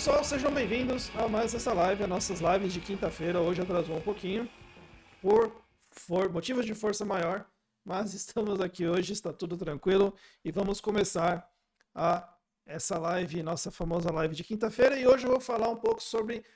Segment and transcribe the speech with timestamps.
[0.00, 3.38] pessoal, sejam bem-vindos a mais essa live, as nossas lives de quinta-feira.
[3.38, 4.48] Hoje atrasou um pouquinho
[5.20, 5.54] por
[5.90, 7.46] for, motivos de força maior,
[7.84, 11.46] mas estamos aqui hoje, está tudo tranquilo e vamos começar
[11.94, 12.34] a
[12.64, 14.98] essa live, nossa famosa live de quinta-feira.
[14.98, 16.46] E hoje eu vou falar um pouco sobre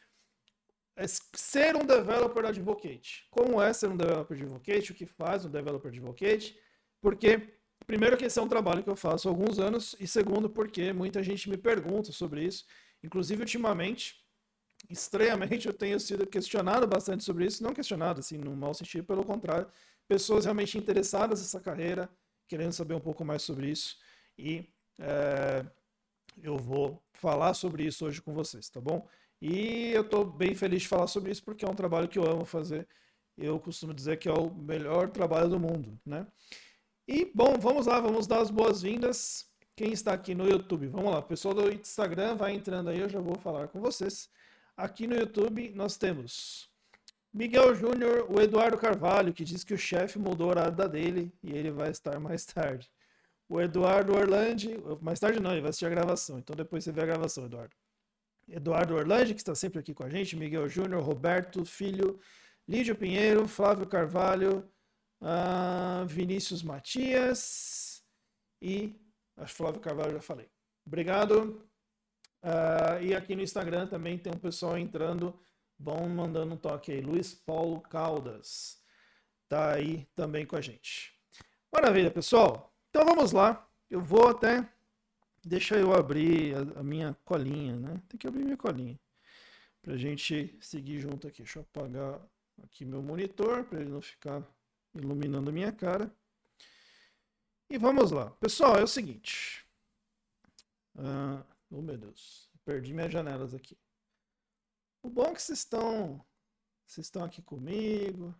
[1.35, 3.27] ser um developer advocate.
[3.31, 4.91] Como é ser um developer advocate?
[4.91, 6.59] O que faz um developer advocate?
[6.99, 10.49] Porque primeiro que esse é um trabalho que eu faço há alguns anos e segundo
[10.49, 12.65] porque muita gente me pergunta sobre isso
[13.05, 14.17] Inclusive, ultimamente,
[14.89, 17.63] estranhamente, eu tenho sido questionado bastante sobre isso.
[17.63, 19.69] Não questionado, assim, no mau sentido, pelo contrário.
[20.09, 22.09] Pessoas realmente interessadas nessa carreira,
[22.49, 23.99] querendo saber um pouco mais sobre isso.
[24.39, 24.67] E
[24.99, 25.67] é,
[26.43, 29.07] eu vou falar sobre isso hoje com vocês, tá bom?
[29.41, 32.25] E eu estou bem feliz de falar sobre isso porque é um trabalho que eu
[32.25, 32.89] amo fazer.
[33.37, 36.27] Eu costumo dizer que é o melhor trabalho do mundo, né?
[37.07, 41.19] E, bom, vamos lá, vamos dar as boas-vindas quem está aqui no YouTube, vamos lá,
[41.19, 44.31] o pessoal do Instagram vai entrando aí, eu já vou falar com vocês.
[44.77, 46.71] Aqui no YouTube nós temos
[47.33, 51.53] Miguel Júnior, o Eduardo Carvalho, que diz que o chefe mudou a horário dele e
[51.53, 52.89] ele vai estar mais tarde.
[53.49, 57.03] O Eduardo Orlandi, mais tarde não, ele vai assistir a gravação, então depois você vê
[57.03, 57.75] a gravação, Eduardo.
[58.49, 62.21] Eduardo Orlandi, que está sempre aqui com a gente, Miguel Júnior, Roberto Filho,
[62.69, 64.71] Lídio Pinheiro, Flávio Carvalho,
[65.21, 68.05] uh, Vinícius Matias
[68.63, 69.04] e
[69.37, 70.49] Acho que Flávio Carvalho já falei.
[70.87, 71.67] Obrigado.
[72.43, 75.39] Uh, e aqui no Instagram também tem um pessoal entrando.
[75.79, 77.01] Vão mandando um toque aí.
[77.01, 78.79] Luiz Paulo Caldas.
[79.49, 81.13] Tá aí também com a gente.
[81.73, 82.75] Maravilha, pessoal.
[82.91, 83.69] Então vamos lá.
[83.91, 84.69] Eu vou até.
[85.45, 88.01] Deixa eu abrir a, a minha colinha, né?
[88.09, 88.99] Tem que abrir minha colinha.
[89.83, 91.43] Pra gente seguir junto aqui.
[91.43, 92.21] Deixa eu apagar
[92.63, 94.43] aqui meu monitor para ele não ficar
[94.95, 96.11] iluminando minha cara.
[97.75, 98.31] E vamos lá.
[98.39, 99.67] Pessoal, é o seguinte.
[100.97, 102.49] Ah, oh, meu Deus.
[102.65, 103.77] Perdi minhas janelas aqui.
[105.03, 106.25] O bom é que vocês estão,
[106.87, 108.33] vocês estão aqui comigo.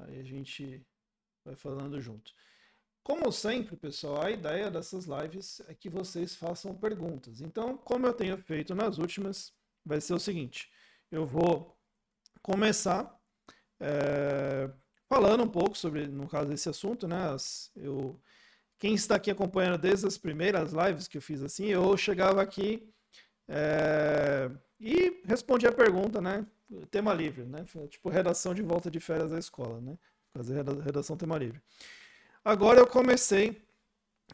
[0.00, 0.86] Aí a gente
[1.42, 2.30] vai falando junto.
[3.02, 7.40] Como sempre, pessoal, a ideia dessas lives é que vocês façam perguntas.
[7.40, 9.50] Então, como eu tenho feito nas últimas,
[9.82, 10.70] vai ser o seguinte:
[11.10, 11.74] eu vou
[12.42, 13.18] começar
[13.80, 14.70] é,
[15.10, 17.18] falando um pouco sobre, no caso desse assunto, né?
[17.74, 18.16] Eu,
[18.78, 22.88] quem está aqui acompanhando desde as primeiras lives que eu fiz assim, eu chegava aqui
[23.48, 24.48] é,
[24.78, 26.46] e respondia a pergunta, né?
[26.92, 27.64] Tema livre, né?
[27.88, 29.98] Tipo redação de volta de férias da escola, né?
[30.32, 31.60] Fazer redação tema livre.
[32.44, 33.60] Agora eu comecei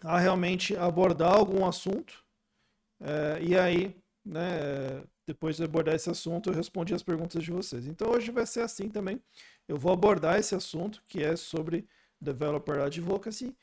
[0.03, 2.23] a realmente abordar algum assunto
[3.01, 5.03] é, e aí, né?
[5.27, 7.87] Depois de abordar esse assunto, eu respondi as perguntas de vocês.
[7.87, 9.21] Então hoje vai ser assim também
[9.69, 11.88] eu vou abordar esse assunto que é sobre
[12.21, 13.56] Developer Advocacy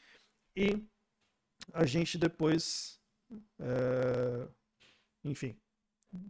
[0.56, 0.86] e
[1.74, 3.00] a gente depois,
[3.60, 4.48] é,
[5.24, 5.58] enfim,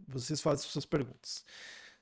[0.06, 1.44] vocês fazem suas perguntas.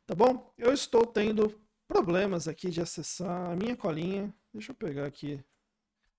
[0.07, 0.53] Tá bom?
[0.59, 4.35] Eu estou tendo problemas aqui de acessar a minha colinha.
[4.53, 5.43] Deixa eu pegar aqui.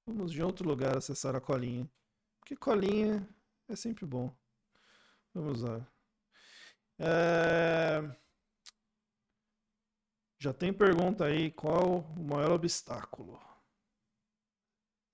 [0.06, 1.90] Vamos de outro lugar acessar a colinha.
[2.40, 3.28] Porque colinha
[3.68, 4.34] é sempre bom.
[5.34, 5.86] Vamos lá.
[7.00, 8.23] É...
[10.44, 13.40] Já tem pergunta aí, qual o maior obstáculo?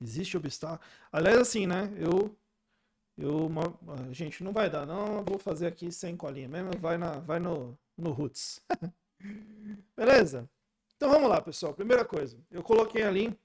[0.01, 0.81] Existe obstáculo?
[1.11, 1.93] Aliás, assim, né?
[1.97, 2.35] Eu,
[3.15, 3.47] eu,
[4.11, 5.23] gente, não vai dar, não.
[5.23, 6.71] Vou fazer aqui sem colinha mesmo.
[6.79, 8.59] Vai na, vai no, no roots.
[9.95, 10.49] Beleza?
[10.97, 11.75] Então vamos lá, pessoal.
[11.75, 13.39] Primeira coisa, eu coloquei ali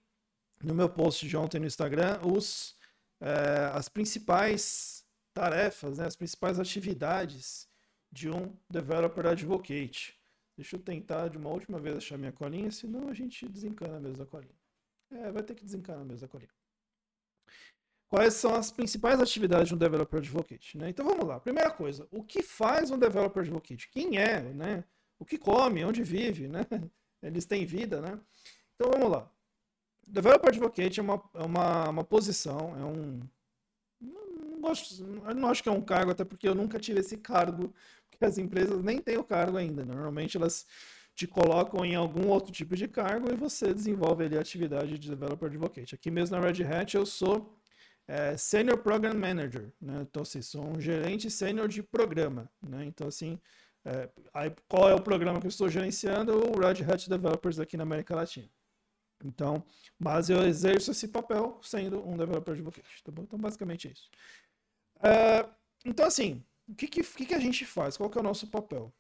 [0.63, 2.79] no meu post de ontem no Instagram os
[3.21, 7.69] é, as principais tarefas, né, as principais atividades
[8.11, 10.19] de um developer advocate.
[10.57, 14.23] Deixa eu tentar de uma última vez achar minha colinha, senão a gente desencana mesmo
[14.23, 14.55] a colinha.
[15.11, 16.51] É, vai ter que desencanar mesmo a colinha.
[18.09, 20.79] Quais são as principais atividades de um Developer Advocate?
[20.79, 20.91] Né?
[20.91, 21.41] Então vamos lá.
[21.41, 23.89] Primeira coisa, o que faz um Developer Advocate?
[23.91, 24.41] Quem é?
[24.41, 24.85] Né?
[25.19, 25.85] O que come?
[25.85, 26.47] Onde vive?
[26.47, 26.65] Né?
[27.21, 28.21] Eles têm vida, né?
[28.75, 29.29] Então vamos lá.
[30.07, 33.21] Developer Advocate é uma, é uma, uma posição, é um.
[34.01, 37.75] Não, gosto, não acho que é um cargo, até porque eu nunca tive esse cargo
[38.17, 39.85] que as empresas nem têm o cargo ainda.
[39.85, 40.67] Normalmente elas
[41.15, 45.09] te colocam em algum outro tipo de cargo e você desenvolve ali a atividade de
[45.09, 45.95] Developer Advocate.
[45.95, 47.57] Aqui mesmo na Red Hat eu sou
[48.07, 50.03] é, Senior Program Manager, né?
[50.03, 52.85] Então, assim, sou um gerente sênior de programa, né?
[52.85, 53.41] Então, assim,
[53.85, 56.33] é, aí, qual é o programa que eu estou gerenciando?
[56.33, 58.49] O Red Hat Developers aqui na América Latina.
[59.25, 59.65] Então,
[59.99, 63.23] mas eu exerço esse papel sendo um Developer Advocate, tá bom?
[63.23, 64.11] Então, basicamente é isso.
[65.03, 65.49] É,
[65.85, 67.97] então, assim, o que, que, que, a gente faz?
[67.97, 68.93] Qual que é o nosso papel?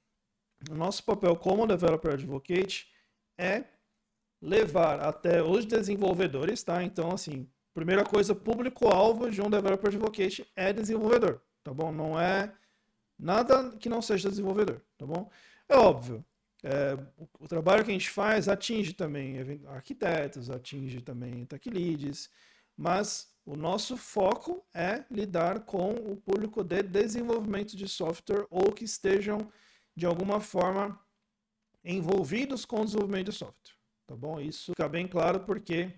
[0.70, 2.88] O nosso papel como Developer Advocate
[3.38, 3.64] é
[4.40, 6.82] levar até os desenvolvedores, tá?
[6.82, 11.90] Então, assim, primeira coisa, público-alvo de um Developer Advocate é desenvolvedor, tá bom?
[11.90, 12.52] Não é
[13.19, 15.31] Nada que não seja desenvolvedor, tá bom?
[15.69, 16.25] É óbvio,
[16.62, 16.99] é,
[17.38, 22.28] o, trabalho que a gente faz atinge também arquitetos, atinge também tech leads,
[22.76, 28.85] mas o nosso foco é lidar com o público de desenvolvimento de software ou que
[28.85, 29.50] estejam
[29.94, 30.99] de alguma forma
[31.85, 33.75] envolvidos com o desenvolvimento de software.
[34.06, 34.41] Tá bom?
[34.41, 35.93] Isso fica bem claro porque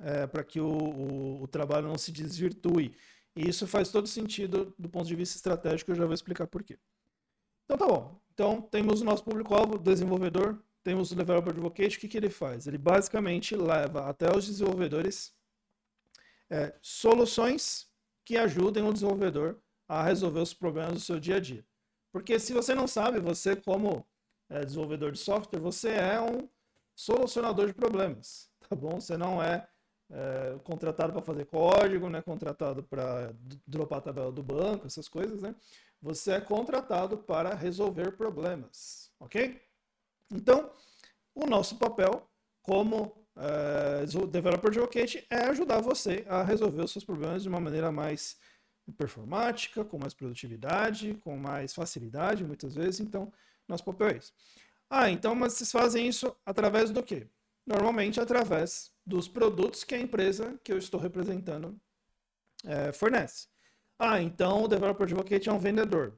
[0.00, 2.94] é, para que o, o, o, trabalho não se desvirtue.
[3.34, 6.62] E isso faz todo sentido do ponto de vista estratégico, eu já vou explicar por
[6.62, 6.78] quê.
[7.64, 8.18] Então tá bom.
[8.32, 12.66] Então temos o nosso público-alvo, desenvolvedor, temos o Developer Advocate, o que, que ele faz?
[12.66, 15.35] Ele basicamente leva até os desenvolvedores
[16.50, 17.88] é, soluções
[18.24, 19.58] que ajudem o desenvolvedor
[19.88, 21.64] a resolver os problemas do seu dia a dia.
[22.12, 24.06] Porque se você não sabe, você como
[24.48, 26.48] é, desenvolvedor de software, você é um
[26.94, 29.00] solucionador de problemas, tá bom?
[29.00, 29.68] Você não é,
[30.10, 33.34] é contratado para fazer código, não é contratado para
[33.66, 35.54] dropar a tabela do banco, essas coisas, né?
[36.00, 39.60] Você é contratado para resolver problemas, ok?
[40.32, 40.70] Então,
[41.34, 42.28] o nosso papel
[42.62, 47.60] como uh, o Developer Advocate é ajudar você a resolver os seus problemas de uma
[47.60, 48.36] maneira mais
[48.96, 53.00] performática, com mais produtividade, com mais facilidade, muitas vezes.
[53.00, 53.32] Então,
[53.68, 54.20] nosso papel é.
[54.88, 57.26] Ah, então, mas vocês fazem isso através do quê?
[57.66, 61.78] Normalmente através dos produtos que a empresa que eu estou representando
[62.64, 63.48] é, fornece.
[63.98, 66.16] Ah, então o Developer Advocate é um vendedor.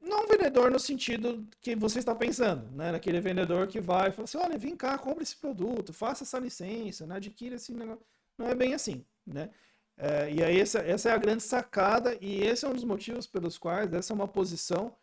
[0.00, 2.92] Não vendedor no sentido que você está pensando, né?
[2.92, 6.38] Naquele vendedor que vai e fala assim, olha, vem cá, compre esse produto, faça essa
[6.38, 7.16] licença, né?
[7.16, 8.02] adquira esse negócio.
[8.38, 9.50] Não é bem assim, né?
[9.98, 13.26] É, e aí essa, essa é a grande sacada e esse é um dos motivos
[13.26, 14.94] pelos quais essa é uma posição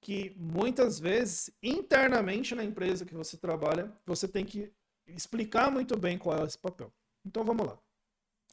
[0.00, 4.70] que muitas vezes internamente na empresa que você trabalha você tem que
[5.06, 6.92] explicar muito bem qual é esse papel.
[7.24, 7.78] Então vamos lá.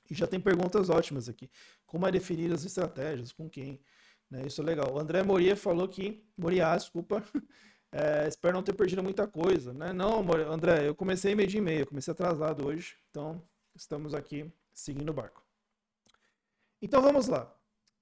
[0.09, 1.49] E já tem perguntas ótimas aqui.
[1.85, 3.31] Como é definir as estratégias?
[3.31, 3.81] Com quem?
[4.29, 4.45] Né?
[4.45, 4.93] Isso é legal.
[4.93, 6.23] O André Moria falou que.
[6.37, 7.23] Moria, desculpa.
[7.97, 9.71] É, espero não ter perdido muita coisa.
[9.73, 9.93] Né?
[9.93, 10.19] Não,
[10.51, 12.97] André, eu comecei meio dia e meio, comecei atrasado hoje.
[13.09, 13.41] Então,
[13.73, 15.41] estamos aqui seguindo o barco.
[16.81, 17.49] Então vamos lá.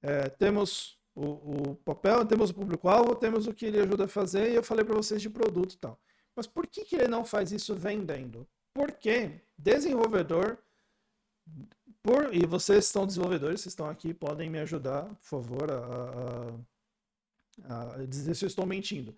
[0.02, 1.26] É, temos o,
[1.72, 4.84] o, papel, temos o público-alvo, temos o que ele ajuda a fazer, e eu falei
[4.84, 6.00] para vocês de produto e tal.
[6.36, 8.48] Mas por que, que ele não faz isso vendendo?
[8.74, 10.58] Porque desenvolvedor
[12.04, 16.54] por, e vocês são desenvolvedores, vocês estão aqui, podem me ajudar, por favor, a,
[17.64, 19.16] a, a dizer se eu estou mentindo.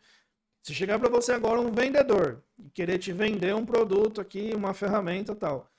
[0.61, 4.73] Se chegar para você agora um vendedor e querer te vender um produto aqui, uma
[4.73, 5.71] ferramenta tal,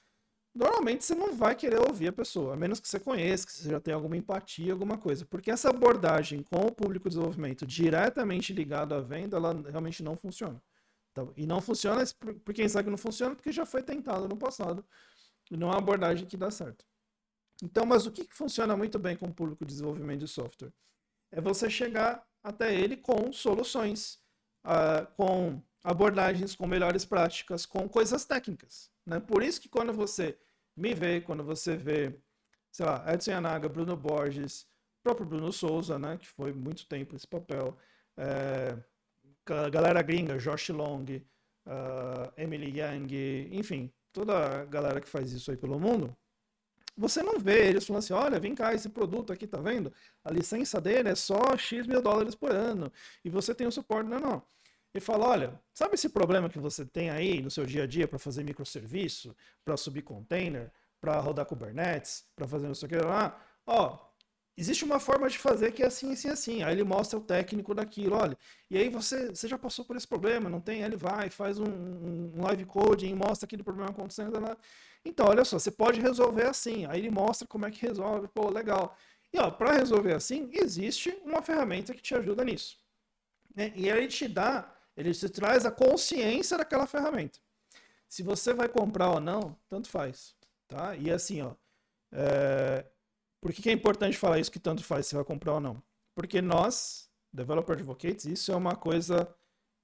[0.55, 3.71] normalmente você não vai querer ouvir a pessoa, a menos que você conheça, que você
[3.71, 5.25] já tenha alguma empatia, alguma coisa.
[5.25, 10.17] Porque essa abordagem com o público de desenvolvimento diretamente ligado à venda, ela realmente não
[10.17, 10.61] funciona.
[11.13, 12.05] Então, e não funciona,
[12.45, 14.85] por quem sabe que não funciona, porque já foi tentado no passado.
[15.51, 16.85] E não é uma abordagem que dá certo.
[17.63, 20.73] Então, mas o que funciona muito bem com o público de desenvolvimento de software?
[21.33, 24.19] É você chegar até ele com soluções,
[24.65, 28.91] uh, com abordagens, com melhores práticas, com coisas técnicas.
[29.05, 29.21] Né?
[29.21, 30.39] Por isso que quando você
[30.77, 32.15] me vê, quando você vê,
[32.71, 34.67] sei lá, Edson Yanaga, Bruno Borges,
[35.03, 37.77] próprio Bruno Souza, né, que foi muito tempo esse papel,
[38.17, 38.77] é,
[39.71, 41.05] galera gringa, Josh Long,
[41.67, 46.17] uh, Emily Yang, enfim, toda a galera que faz isso aí pelo mundo,
[46.97, 49.93] você não vê eles falando assim, olha, vem cá, esse produto aqui, tá vendo?
[50.25, 52.93] A licença dele é só X mil dólares por ano.
[53.25, 54.43] E você tem o suporte, não, não.
[54.95, 58.09] E fala, olha, sabe esse problema que você tem aí no seu dia a dia
[58.09, 62.97] para fazer microserviço, para subir container, para rodar Kubernetes, para fazer não sei o que
[62.97, 63.39] lá?
[63.67, 63.99] Ó,
[64.57, 66.63] existe uma forma de fazer que é assim, assim, assim.
[66.63, 68.39] Aí ele mostra o técnico daquilo, olha.
[68.71, 70.83] E aí você, você já passou por esse problema, não tem?
[70.83, 74.57] Aí ele vai, faz um, um live coding, mostra aquele problema acontecendo lá.
[75.09, 76.85] Então, olha só, você pode resolver assim.
[76.87, 78.29] Aí ele mostra como é que resolve.
[78.29, 78.97] Pô, legal.
[79.33, 82.79] E ó, para resolver assim, existe uma ferramenta que te ajuda nisso.
[83.55, 83.73] Né?
[83.75, 87.39] E ele te dá, ele te traz a consciência daquela ferramenta.
[88.09, 90.35] Se você vai comprar ou não, tanto faz.
[90.69, 90.97] Tá?
[90.97, 91.53] E assim, ó.
[92.13, 92.85] É...
[93.41, 95.83] Por que, que é importante falar isso que tanto faz se vai comprar ou não?
[96.15, 99.33] Porque nós, Developer Advocates, isso é uma coisa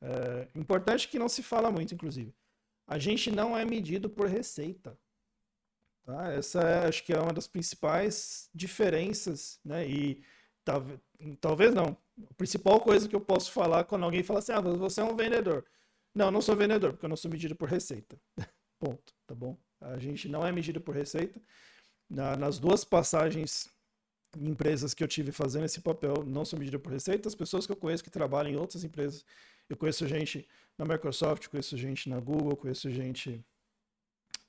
[0.02, 2.34] é, importante que não se fala muito, inclusive.
[2.86, 4.98] A gente não é medido por receita.
[6.04, 6.32] Tá?
[6.32, 9.87] Essa é, acho que é uma das principais diferenças, né?
[9.87, 10.23] E
[10.64, 10.99] talvez,
[11.40, 11.97] talvez não.
[12.30, 15.16] A principal coisa que eu posso falar quando alguém fala assim, ah, você é um
[15.16, 15.64] vendedor.
[16.14, 18.18] Não, eu não sou vendedor, porque eu não sou medido por receita.
[18.78, 19.56] Ponto, tá bom?
[19.80, 21.40] A gente não é medido por receita.
[22.11, 23.68] Na, nas duas passagens
[24.37, 27.28] em empresas que eu tive fazendo esse papel, não sou medido por receita.
[27.28, 29.25] As pessoas que eu conheço que trabalham em outras empresas,
[29.68, 33.44] eu conheço gente na Microsoft, conheço gente na Google, conheço gente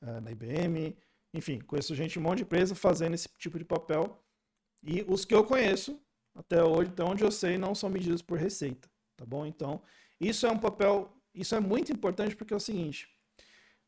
[0.01, 0.97] uh, na IBM,
[1.33, 4.21] enfim, conheço gente, um monte de empresa fazendo esse tipo de papel.
[4.83, 5.99] E os que eu conheço
[6.35, 9.45] até hoje, até onde eu sei, não são medidos por receita, tá bom?
[9.45, 9.81] Então,
[10.19, 13.07] isso é um papel, isso é muito importante porque é o seguinte,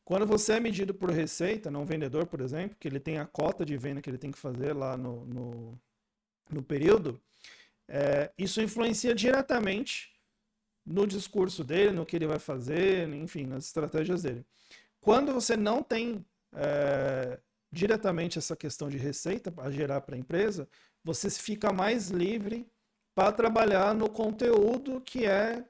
[0.04, 3.64] quando você é medido por receita, não vendedor, por exemplo, que ele tem a cota
[3.64, 5.80] de venda que ele tem que fazer lá no, no,
[6.48, 7.20] no período,
[7.88, 10.12] é, isso influencia diretamente
[10.84, 14.46] no discurso dele, no que ele vai fazer, enfim, nas estratégias dele.
[15.00, 16.24] Quando você não tem
[16.56, 17.38] é,
[17.70, 20.68] diretamente essa questão de receita a gerar para a empresa,
[21.04, 22.66] você fica mais livre
[23.14, 25.64] para trabalhar no conteúdo que é,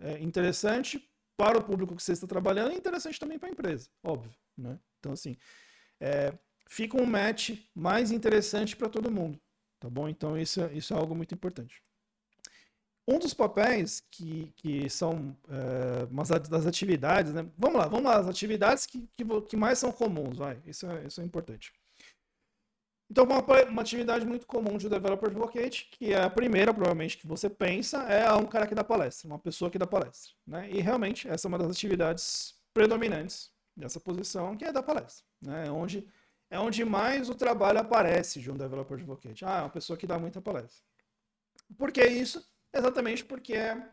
[0.00, 3.88] é, interessante para o público que você está trabalhando e interessante também para a empresa,
[4.02, 4.34] óbvio.
[4.56, 4.78] Né?
[4.98, 5.36] Então, assim,
[6.00, 6.32] é,
[6.68, 9.40] fica um match mais interessante para todo mundo,
[9.80, 10.08] tá bom?
[10.08, 11.82] Então, isso, é, isso é algo muito importante.
[13.06, 17.46] Um dos papéis que, que são é, umas das atividades, né?
[17.58, 20.62] Vamos lá, vamos lá, as atividades que, que, que mais são comuns, vai.
[20.64, 21.72] Isso é, isso é importante.
[23.12, 27.26] Então, uma, uma atividade muito comum de Developer Advocate, que é a primeira, provavelmente, que
[27.26, 30.32] você pensa, é um cara que dá palestra, uma pessoa que dá palestra.
[30.46, 30.70] Né?
[30.70, 35.26] E realmente, essa é uma das atividades predominantes dessa posição, que é dar palestra.
[35.42, 35.66] Né?
[35.66, 36.08] É, onde,
[36.50, 39.44] é onde mais o trabalho aparece de um Developer Advocate.
[39.44, 40.82] Ah, é uma pessoa que dá muita palestra.
[41.76, 42.42] Por que isso?
[42.74, 43.90] Exatamente porque é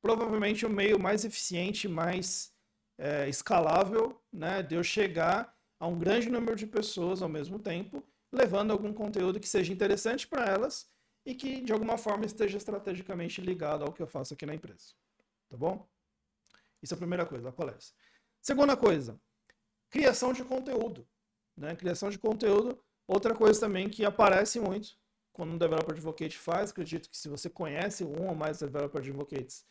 [0.00, 2.52] provavelmente o meio mais eficiente, mais
[2.98, 8.04] é, escalável né, de eu chegar a um grande número de pessoas ao mesmo tempo
[8.32, 10.90] levando algum conteúdo que seja interessante para elas
[11.24, 14.94] e que de alguma forma esteja estrategicamente ligado ao que eu faço aqui na empresa.
[15.48, 15.86] Tá bom?
[16.82, 17.94] Isso é a primeira coisa, a palestra.
[18.40, 19.20] Segunda coisa,
[19.90, 21.06] criação de conteúdo.
[21.56, 21.76] Né?
[21.76, 24.96] Criação de conteúdo, outra coisa também que aparece muito
[25.32, 29.64] quando um developer advocate faz, acredito que se você conhece um ou mais developer advocates,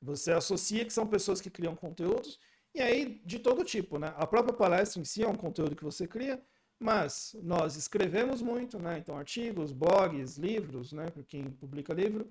[0.00, 2.38] você associa que são pessoas que criam conteúdos,
[2.74, 4.12] e aí de todo tipo, né?
[4.16, 6.42] A própria palestra em si é um conteúdo que você cria,
[6.78, 8.98] mas nós escrevemos muito, né?
[8.98, 11.10] Então, artigos, blogs, livros, né?
[11.10, 12.28] Para quem publica livro.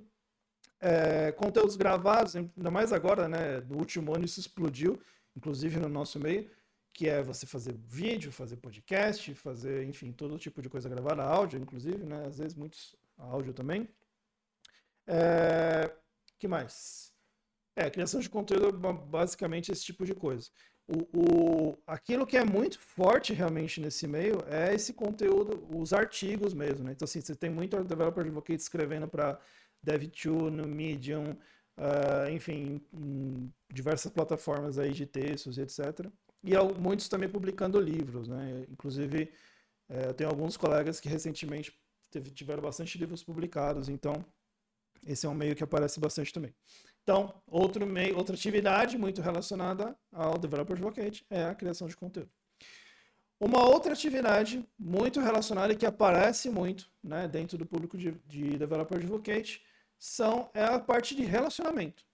[0.80, 3.62] É, conteúdos gravados, ainda mais agora, né?
[3.62, 5.00] No último ano isso explodiu,
[5.36, 6.50] inclusive no nosso meio,
[6.94, 11.60] que é você fazer vídeo, fazer podcast, fazer, enfim, todo tipo de coisa gravada, áudio,
[11.60, 12.26] inclusive, né?
[12.28, 13.90] Às vezes muitos áudio também.
[15.08, 15.92] É,
[16.40, 17.12] que mais?
[17.76, 20.52] É, criação de conteúdo, basicamente esse tipo de coisa
[20.88, 26.54] o, o, aquilo que é muito forte realmente nesse meio é esse conteúdo, os artigos
[26.54, 26.92] mesmo, né?
[26.92, 29.40] Então, assim, você tem muito developer advocate escrevendo para
[29.86, 31.32] Dev2, no Medium,
[31.78, 36.08] uh, enfim, em diversas plataformas aí de textos e etc.
[36.44, 38.66] E muitos também publicando livros, né?
[38.70, 39.32] Inclusive,
[39.90, 41.74] é, eu tenho alguns colegas que recentemente
[42.12, 44.26] teve, tiveram bastante livros publicados, então
[45.06, 46.54] esse é um meio que aparece bastante também.
[47.04, 52.32] Então, outro meio, outra atividade muito relacionada ao Developer Advocate é a criação de conteúdo.
[53.40, 58.58] Uma outra atividade muito relacionada e que aparece muito né, dentro do público de, de
[58.58, 59.62] Developer Advocate
[60.00, 62.06] são, é a parte de relacionamento.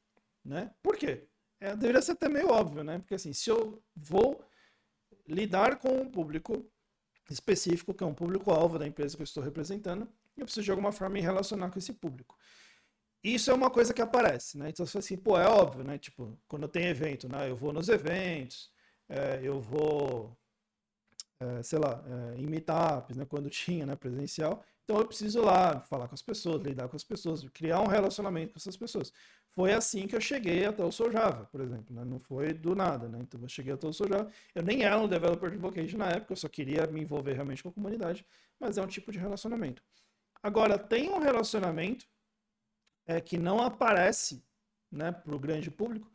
[0.43, 0.71] Né?
[0.81, 1.27] Por quê?
[1.59, 2.99] É, deveria ser até meio óbvio, né?
[2.99, 4.43] Porque assim, se eu vou
[5.27, 6.65] lidar com um público
[7.29, 10.91] específico, que é um público-alvo da empresa que eu estou representando, eu preciso de alguma
[10.91, 12.37] forma me relacionar com esse público
[13.23, 14.69] isso é uma coisa que aparece, né?
[14.69, 15.97] Então, assim, pô, é óbvio, né?
[15.97, 17.49] Tipo, quando tem evento, né?
[17.49, 18.71] Eu vou nos eventos,
[19.09, 20.37] é, eu vou,
[21.39, 22.03] é, sei lá,
[22.35, 23.25] é, em meetups, né?
[23.25, 23.95] Quando tinha, né?
[23.95, 24.63] Presencial.
[24.83, 28.53] Então, eu preciso lá falar com as pessoas, lidar com as pessoas, criar um relacionamento
[28.53, 29.11] com essas pessoas.
[29.51, 32.05] Foi assim que eu cheguei até o Sojava, por exemplo, né?
[32.05, 33.19] Não foi do nada, né?
[33.21, 34.31] Então, eu cheguei até o Sojava.
[34.53, 37.69] Eu nem era um developer advocate na época, eu só queria me envolver realmente com
[37.69, 38.25] a comunidade,
[38.59, 39.83] mas é um tipo de relacionamento.
[40.41, 42.07] Agora, tem um relacionamento
[43.07, 44.43] é, que não aparece
[44.91, 46.09] né, para o grande público,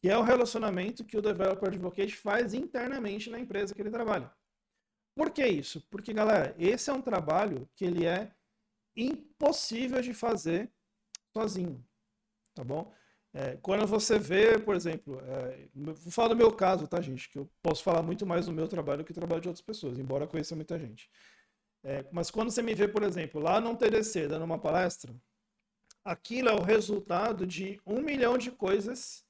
[0.00, 4.32] que é o relacionamento que o developer advocate faz internamente na empresa que ele trabalha.
[5.14, 5.80] Por que isso?
[5.90, 8.30] Porque, galera, esse é um trabalho que ele é
[8.94, 10.70] impossível de fazer
[11.32, 11.84] sozinho,
[12.56, 12.92] tá bom?
[13.34, 17.28] É, quando você vê, por exemplo, é, vou falar do meu caso, tá, gente?
[17.28, 19.64] Que eu posso falar muito mais do meu trabalho do que do trabalho de outras
[19.64, 21.10] pessoas, embora conheça muita gente.
[21.84, 25.14] É, mas quando você me vê, por exemplo, lá no TDC, dando uma palestra,
[26.02, 29.22] aquilo é o resultado de um milhão de coisas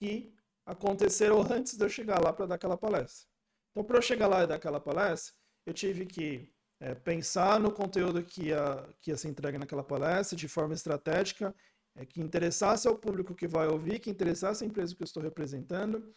[0.00, 0.34] que
[0.66, 3.28] aconteceram antes de eu chegar lá para dar aquela palestra.
[3.70, 5.32] Então, para eu chegar lá e dar aquela palestra,
[5.64, 10.36] eu tive que é, pensar no conteúdo que ia, que ia ser entregue naquela palestra
[10.36, 11.54] de forma estratégica,
[11.96, 15.22] é, que interessasse ao público que vai ouvir, que interessasse a empresa que eu estou
[15.22, 16.12] representando.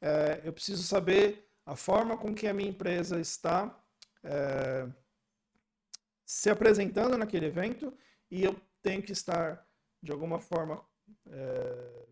[0.00, 3.78] É, eu preciso saber a forma com que a minha empresa está
[4.24, 4.88] é,
[6.24, 7.92] se apresentando naquele evento
[8.30, 9.64] e eu tem que estar,
[10.02, 10.84] de alguma forma,
[11.28, 12.06] é...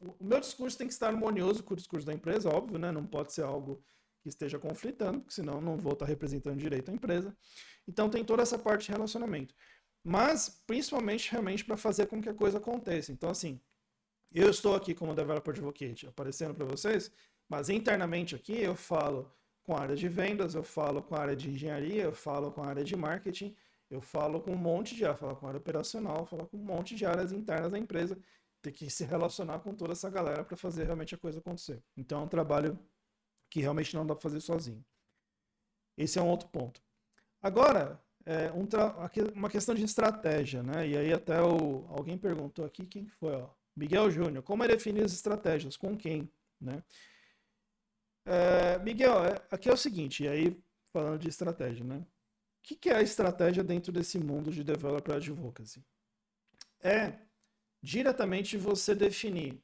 [0.00, 2.92] o meu discurso tem que estar harmonioso com o discurso da empresa, óbvio, né?
[2.92, 3.82] Não pode ser algo
[4.20, 7.36] que esteja conflitando, porque senão não vou estar representando direito a empresa.
[7.88, 9.54] Então tem toda essa parte de relacionamento.
[10.04, 13.12] Mas principalmente realmente para fazer com que a coisa aconteça.
[13.12, 13.60] Então, assim,
[14.32, 17.12] eu estou aqui como Developer Advocate aparecendo para vocês,
[17.48, 19.30] mas internamente aqui eu falo
[19.62, 22.62] com a área de vendas, eu falo com a área de engenharia, eu falo com
[22.62, 23.54] a área de marketing,
[23.88, 26.64] eu falo com um monte de área, falo com a área operacional, falo com um
[26.64, 28.18] monte de áreas internas da empresa,
[28.60, 31.82] tem que se relacionar com toda essa galera para fazer realmente a coisa acontecer.
[31.96, 32.78] Então é um trabalho
[33.50, 34.82] que realmente não dá para fazer sozinho.
[35.96, 36.82] Esse é um outro ponto.
[37.42, 38.66] Agora, é um
[39.34, 40.86] uma questão de estratégia, né?
[40.86, 41.86] E aí até o...
[41.88, 43.34] alguém perguntou aqui, quem foi?
[43.34, 43.48] Ó?
[43.76, 45.76] Miguel Júnior, como é definir as estratégias?
[45.76, 46.30] Com quem?
[46.60, 46.82] Né?
[48.24, 50.62] É, Miguel, é, aqui é o seguinte, e aí
[50.92, 51.96] falando de estratégia, né?
[51.96, 55.84] O que, que é a estratégia dentro desse mundo de developer advocacy?
[56.80, 57.18] É
[57.82, 59.60] diretamente você definir.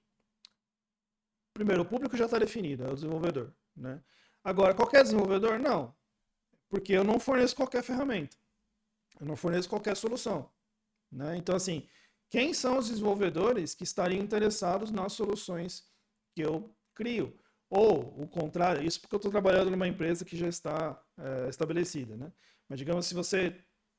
[1.55, 3.53] Primeiro, o público já está definido, é o desenvolvedor.
[3.77, 4.03] Né?
[4.43, 5.59] Agora, qualquer desenvolvedor?
[5.61, 5.95] Não.
[6.69, 8.37] Porque eu não forneço qualquer ferramenta.
[9.21, 10.51] Eu não forneço qualquer solução.
[11.11, 11.37] Né?
[11.37, 11.87] Então, assim,
[12.31, 15.85] quem são os desenvolvedores que estariam interessados nas soluções
[16.35, 17.39] que eu crio?
[17.71, 22.17] Ou o contrário, isso porque eu estou trabalhando numa empresa que já está é, estabelecida,
[22.17, 22.33] né?
[22.69, 23.55] Mas digamos, se você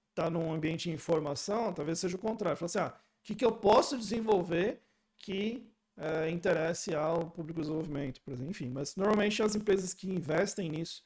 [0.10, 2.58] está num ambiente de informação, talvez seja o contrário.
[2.58, 4.82] Fala assim, ah, o que, que eu posso desenvolver
[5.20, 8.52] que é, interesse ao público desenvolvimento, por exemplo.
[8.52, 11.04] Enfim, mas normalmente as empresas que investem nisso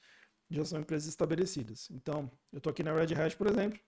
[0.49, 1.89] já são empresas estabelecidas.
[1.89, 3.79] Então, eu estou aqui na Red Hat, por exemplo,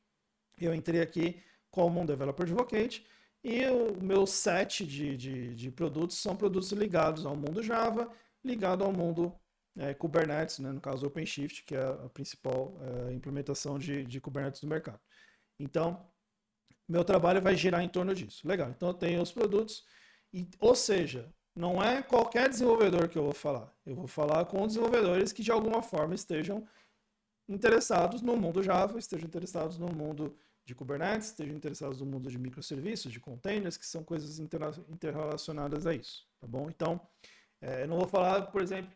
[0.63, 3.05] eu entrei aqui como um Developer Advocate,
[3.43, 8.09] e o meu set de, de, de produtos são produtos ligados ao mundo Java,
[8.43, 9.33] ligado ao mundo
[9.77, 14.62] é, Kubernetes, né, no caso OpenShift, que é a principal é, implementação de, de Kubernetes
[14.62, 15.00] no mercado.
[15.59, 16.09] Então,
[16.88, 18.47] meu trabalho vai girar em torno disso.
[18.47, 19.83] Legal, então eu tenho os produtos,
[20.33, 23.74] e, ou seja, não é qualquer desenvolvedor que eu vou falar.
[23.85, 26.68] Eu vou falar com desenvolvedores que de alguma forma estejam
[27.48, 32.38] interessados no mundo Java, estejam interessados no mundo de Kubernetes, estejam interessados no mundo de
[32.40, 36.70] microserviços, de containers, que são coisas interrelacionadas a isso, tá bom?
[36.70, 37.00] Então,
[37.62, 38.92] é, eu não vou falar, por exemplo,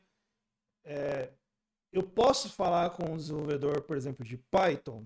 [0.83, 1.29] é,
[1.91, 5.05] eu posso falar com um desenvolvedor, por exemplo, de Python?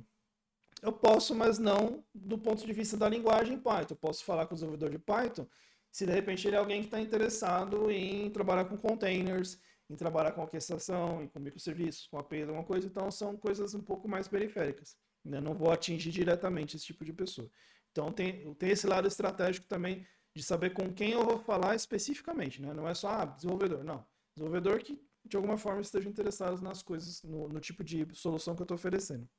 [0.81, 3.93] Eu posso, mas não do ponto de vista da linguagem Python.
[3.93, 5.47] Eu posso falar com o desenvolvedor de Python
[5.93, 10.31] se de repente ele é alguém que está interessado em trabalhar com containers, em trabalhar
[10.31, 12.87] com orquestração, com microserviços, com APIs, alguma coisa.
[12.87, 14.97] Então, são coisas um pouco mais periféricas.
[15.23, 15.39] Né?
[15.39, 17.49] Não vou atingir diretamente esse tipo de pessoa.
[17.93, 22.59] Então tem, tem esse lado estratégico também de saber com quem eu vou falar especificamente,
[22.59, 22.73] né?
[22.73, 24.03] Não é só ah, desenvolvedor, não.
[24.35, 28.61] Desenvolvedor que de alguma forma esteja interessado nas coisas, no, no tipo de solução que
[28.61, 29.29] eu estou oferecendo.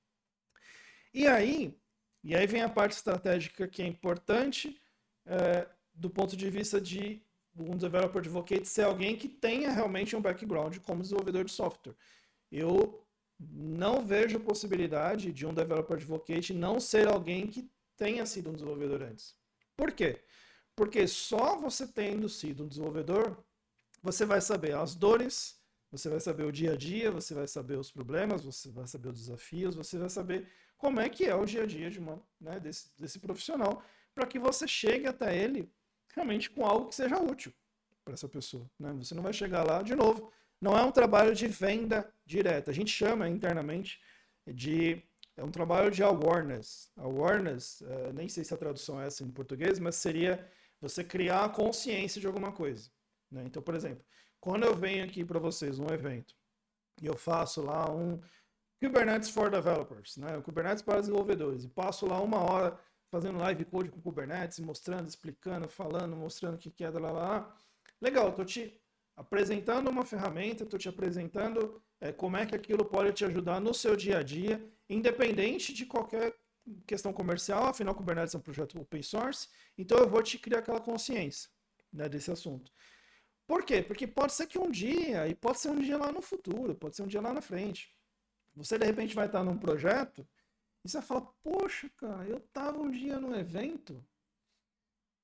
[1.13, 1.77] E aí,
[2.23, 4.81] e aí vem a parte estratégica que é importante
[5.27, 7.24] é, do ponto de vista de
[7.57, 11.95] um developer advocate ser alguém que tenha realmente um background como desenvolvedor de software.
[12.51, 13.05] Eu
[13.39, 19.03] não vejo possibilidade de um developer advocate não ser alguém que tenha sido um desenvolvedor
[19.03, 19.35] antes.
[19.77, 20.21] Por quê?
[20.75, 23.37] Porque só você tendo sido um desenvolvedor,
[24.03, 25.57] você vai saber as dores,
[25.91, 29.09] você vai saber o dia a dia, você vai saber os problemas, você vai saber
[29.09, 32.21] os desafios, você vai saber como é que é o dia a dia de uma,
[32.41, 35.73] né, desse, desse profissional, para que você chegue até ele
[36.15, 37.53] realmente com algo que seja útil
[38.05, 38.69] para essa pessoa.
[38.79, 38.93] Né?
[38.95, 42.71] Você não vai chegar lá, de novo, não é um trabalho de venda direta.
[42.71, 44.01] A gente chama internamente
[44.47, 45.03] de.
[45.37, 46.93] É um trabalho de awareness.
[46.97, 50.49] Awareness, é, nem sei se a tradução é essa em português, mas seria
[50.81, 52.89] você criar a consciência de alguma coisa.
[53.31, 53.43] Né?
[53.45, 54.05] Então, por exemplo,
[54.39, 56.37] quando eu venho aqui para vocês num evento
[57.03, 58.21] e eu faço lá um
[58.81, 60.41] Kubernetes for Developers, né?
[60.43, 62.79] Kubernetes para desenvolvedores, e passo lá uma hora
[63.15, 67.57] fazendo live code com Kubernetes, mostrando, explicando, falando, mostrando o que é, lá, lá, lá.
[68.01, 68.77] Legal, estou te
[69.17, 73.73] apresentando uma ferramenta, estou te apresentando é, como é que aquilo pode te ajudar no
[73.73, 76.35] seu dia a dia, independente de qualquer
[76.89, 79.47] questão comercial, afinal Kubernetes é um projeto open source,
[79.79, 81.49] então eu vou te criar aquela consciência
[81.93, 82.73] né, desse assunto.
[83.47, 83.81] Por quê?
[83.81, 86.97] Porque pode ser que um dia, e pode ser um dia lá no futuro, pode
[86.97, 87.95] ser um dia lá na frente,
[88.57, 90.27] você de repente vai estar num projeto
[90.85, 94.05] e você vai falar, poxa, cara, eu estava um dia num evento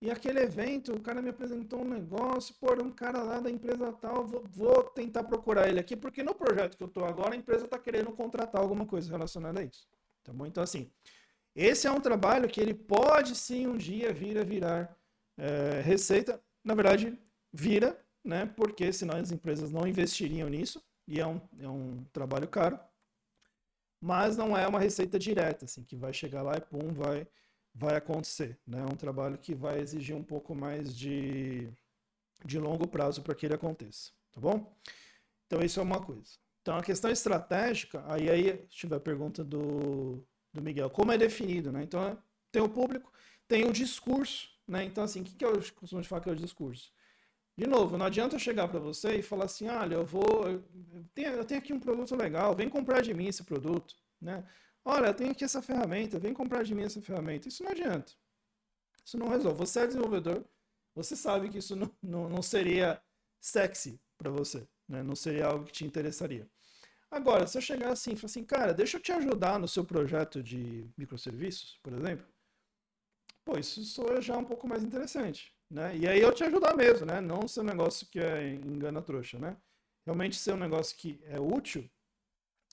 [0.03, 3.93] e aquele evento, o cara me apresentou um negócio, pô, um cara lá da empresa
[3.93, 7.37] tal, vou, vou tentar procurar ele aqui, porque no projeto que eu estou agora, a
[7.37, 9.87] empresa está querendo contratar alguma coisa relacionada a isso.
[10.25, 10.47] Tá bom?
[10.47, 10.91] Então, assim,
[11.55, 14.97] esse é um trabalho que ele pode sim um dia vir a virar
[15.37, 16.43] é, receita.
[16.65, 17.19] Na verdade,
[17.53, 18.47] vira, né?
[18.47, 22.81] Porque senão as empresas não investiriam nisso, e é um, é um trabalho caro.
[24.01, 27.27] Mas não é uma receita direta, assim, que vai chegar lá e pum, vai
[27.75, 28.59] vai acontecer.
[28.67, 28.81] Né?
[28.81, 31.69] É um trabalho que vai exigir um pouco mais de,
[32.45, 34.11] de longo prazo para que ele aconteça.
[34.33, 34.77] Tá bom?
[35.47, 36.33] Então, isso é uma coisa.
[36.63, 41.73] Então, a questão estratégica, aí, aí tiver a pergunta do, do Miguel, como é definido?
[41.73, 41.83] Né?
[41.83, 42.19] Então,
[42.53, 43.13] tem o público,
[43.49, 44.85] tem o discurso, né?
[44.85, 46.93] Então, assim, o que, que eu costumo falar que é o discurso?
[47.61, 50.65] De novo, não adianta eu chegar para você e falar assim, olha, eu vou, eu
[51.13, 54.49] tenho, eu tenho aqui um produto legal, vem comprar de mim esse produto, né?
[54.83, 57.49] Olha, eu tenho aqui essa ferramenta, vem comprar de mim essa ferramenta.
[57.49, 58.15] Isso não adianta.
[59.05, 59.59] Isso não resolve.
[59.59, 60.43] Você é desenvolvedor,
[60.95, 62.99] você sabe que isso não, não, não seria
[63.39, 65.03] sexy para você, né?
[65.03, 66.49] Não seria algo que te interessaria.
[67.11, 69.85] Agora, se eu chegar assim e falar assim, cara, deixa eu te ajudar no seu
[69.85, 72.27] projeto de microserviços, por exemplo,
[73.45, 75.97] pô, isso sou já um pouco mais interessante, né?
[75.97, 77.21] E aí eu te ajudar mesmo, né?
[77.21, 79.57] Não ser um negócio que é engana trouxa, né?
[80.05, 81.89] Realmente ser um negócio que é útil,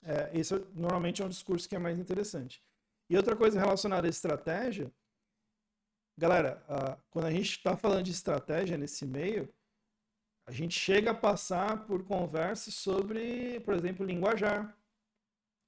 [0.03, 2.63] é, esse normalmente é um discurso que é mais interessante.
[3.10, 4.91] E outra coisa relacionada à estratégia,
[6.17, 6.63] galera,
[7.10, 9.53] quando a gente está falando de estratégia nesse meio,
[10.45, 14.77] a gente chega a passar por conversas sobre, por exemplo, linguajar.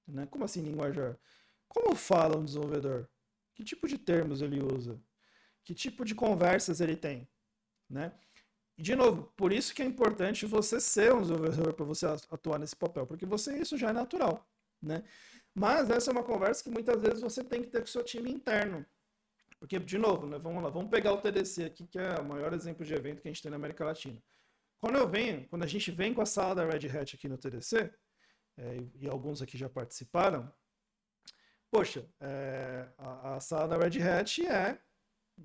[0.08, 0.26] Né?
[0.28, 1.18] Como assim linguajar?
[1.68, 3.10] Como fala um desenvolvedor?
[3.54, 5.00] Que tipo de termos ele usa?
[5.70, 7.30] Que tipo de conversas ele tem?
[7.88, 8.12] Né?
[8.76, 12.76] De novo, por isso que é importante você ser um desenvolvedor para você atuar nesse
[12.76, 14.50] papel, porque você isso já é natural.
[14.82, 15.04] Né?
[15.54, 18.04] Mas essa é uma conversa que muitas vezes você tem que ter com o seu
[18.04, 18.84] time interno.
[19.60, 22.52] Porque, de novo, né, vamos lá, vamos pegar o TDC aqui, que é o maior
[22.52, 24.20] exemplo de evento que a gente tem na América Latina.
[24.80, 27.38] Quando eu venho, quando a gente vem com a sala da Red Hat aqui no
[27.38, 27.94] TDC,
[28.58, 30.52] é, e, e, alguns aqui já participaram,
[31.70, 34.82] poxa, é, a, a, sala da Red Hat é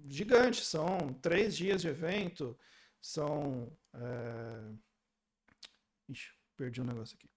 [0.08, 2.56] gigante, são três dias de evento,
[3.00, 3.70] são.
[3.94, 4.72] É...
[6.08, 7.28] Ixi, perdi um negócio aqui.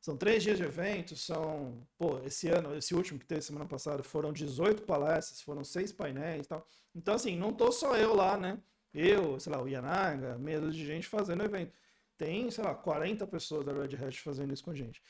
[0.00, 1.86] São três dias de evento, são.
[1.98, 6.46] Pô, esse ano, esse último que teve semana passada, foram 18 palestras, foram seis painéis
[6.46, 6.66] e tal.
[6.94, 8.58] Então, assim, não tô só eu lá, né?
[8.92, 11.72] Eu, sei lá, o Yanaga, meia de gente fazendo evento.
[12.16, 15.02] Tem, sei lá, 40 pessoas da Red Hat fazendo isso com a gente.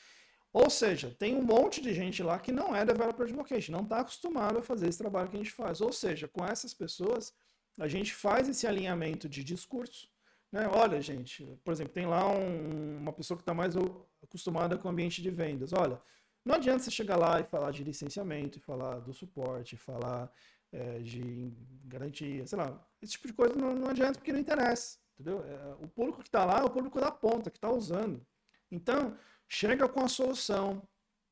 [0.53, 4.01] Ou seja, tem um monte de gente lá que não é developer advocate, não está
[4.01, 5.79] acostumado a fazer esse trabalho que a gente faz.
[5.79, 7.33] Ou seja, com essas pessoas,
[7.79, 10.09] a gente faz esse alinhamento de discurso.
[10.51, 10.67] Né?
[10.67, 13.75] Olha, gente, por exemplo, tem lá um, uma pessoa que está mais
[14.21, 15.71] acostumada com o ambiente de vendas.
[15.71, 16.01] Olha,
[16.43, 20.29] não adianta você chegar lá e falar de licenciamento, e falar do suporte, falar
[20.71, 21.53] é, de
[21.85, 22.85] garantia, sei lá.
[23.01, 25.43] Esse tipo de coisa não, não adianta porque não interessa, entendeu?
[25.45, 28.25] É, o público que está lá é o público da ponta, que está usando.
[28.69, 29.15] Então,
[29.51, 30.81] chega com a solução,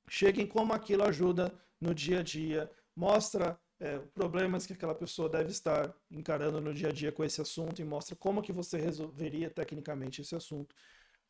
[0.10, 5.30] chega em como aquilo ajuda no dia a dia, mostra é, problemas que aquela pessoa
[5.30, 8.78] deve estar encarando no dia a dia com esse assunto e mostra como que você
[8.78, 10.76] resolveria tecnicamente esse assunto.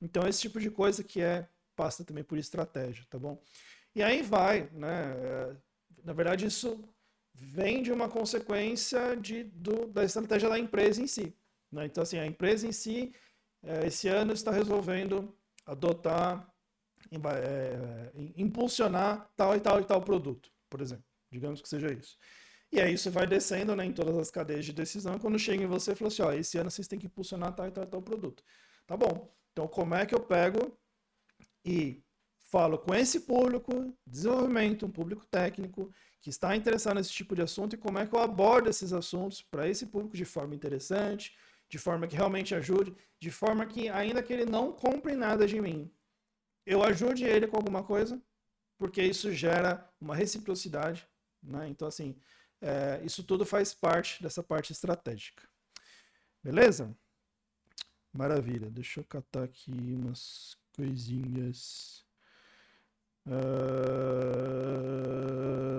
[0.02, 3.40] Então, esse tipo de coisa que é passa também por estratégia, tá bom?
[3.94, 5.14] E aí vai, né?
[5.16, 5.56] É,
[6.04, 6.84] na verdade, isso
[7.36, 11.36] vem de uma consequência de, do, da estratégia da empresa em si.
[11.72, 11.86] Né?
[11.86, 13.14] Então, assim, a empresa em si,
[13.62, 16.49] é, esse ano está resolvendo adotar,
[17.12, 21.06] é, impulsionar tal e tal e tal produto, por exemplo.
[21.32, 22.18] Digamos que seja isso.
[22.72, 25.18] E aí isso vai descendo né, em todas as cadeias de decisão.
[25.18, 27.72] Quando chega em você, fala assim: ó, esse ano vocês têm que impulsionar tal e
[27.72, 28.44] tal e tal produto.
[28.86, 29.34] Tá bom.
[29.52, 30.78] Então, como é que eu pego
[31.66, 32.02] e
[32.40, 35.92] falo com esse público, desenvolvimento, um público técnico,
[36.22, 39.42] que está interessado nesse tipo de assunto e como é que eu abordo esses assuntos
[39.42, 41.34] para esse público de forma interessante,
[41.70, 45.62] de forma que realmente ajude, de forma que, ainda que ele não compre nada de
[45.62, 45.92] mim,
[46.70, 48.22] eu ajude ele com alguma coisa,
[48.78, 51.08] porque isso gera uma reciprocidade.
[51.42, 51.68] Né?
[51.68, 52.16] Então, assim,
[52.62, 55.50] é, isso tudo faz parte dessa parte estratégica.
[56.44, 56.96] Beleza?
[58.14, 58.70] Maravilha.
[58.70, 62.06] Deixa eu catar aqui umas coisinhas.
[63.26, 63.36] Uh,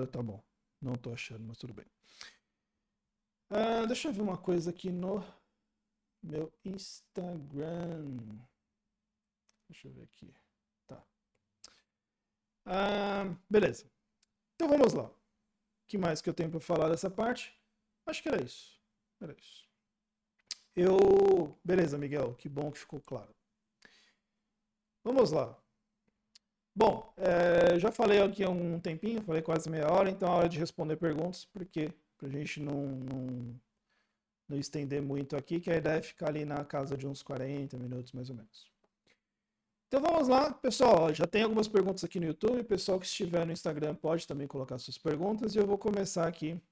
[0.09, 0.42] tá bom.
[0.83, 1.87] Não tô achando, mas tudo bem.
[3.48, 5.24] Uh, deixa eu ver uma coisa aqui no
[6.20, 8.07] meu Instagram.
[9.68, 10.35] Deixa eu ver aqui.
[12.66, 13.85] Uh, beleza.
[14.55, 15.05] Então vamos lá.
[15.05, 15.14] O
[15.88, 17.59] que mais que eu tenho para falar dessa parte?
[18.07, 18.79] Acho que era isso.
[19.20, 19.68] Era isso.
[20.77, 21.59] Eu.
[21.64, 22.35] Beleza, Miguel.
[22.35, 23.35] Que bom que ficou claro.
[25.03, 25.57] Vamos lá.
[26.75, 30.49] Bom, é, já falei aqui há um tempinho, falei quase meia hora, então é hora
[30.49, 33.61] de responder perguntas, porque para a gente não, não,
[34.49, 37.77] não, estender muito aqui, que a ideia é ficar ali na casa de uns 40
[37.77, 38.69] minutos mais ou menos.
[39.90, 41.12] Então vamos lá, pessoal.
[41.12, 42.62] Já tem algumas perguntas aqui no YouTube.
[42.62, 46.62] Pessoal que estiver no Instagram pode também colocar suas perguntas e eu vou começar aqui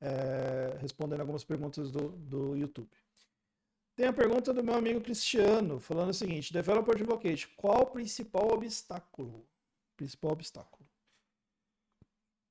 [0.00, 2.88] é, respondendo algumas perguntas do, do YouTube.
[3.94, 8.54] Tem a pergunta do meu amigo Cristiano, falando o seguinte: Developer Advocate, qual o principal
[8.54, 9.46] obstáculo?
[9.94, 10.88] Principal obstáculo.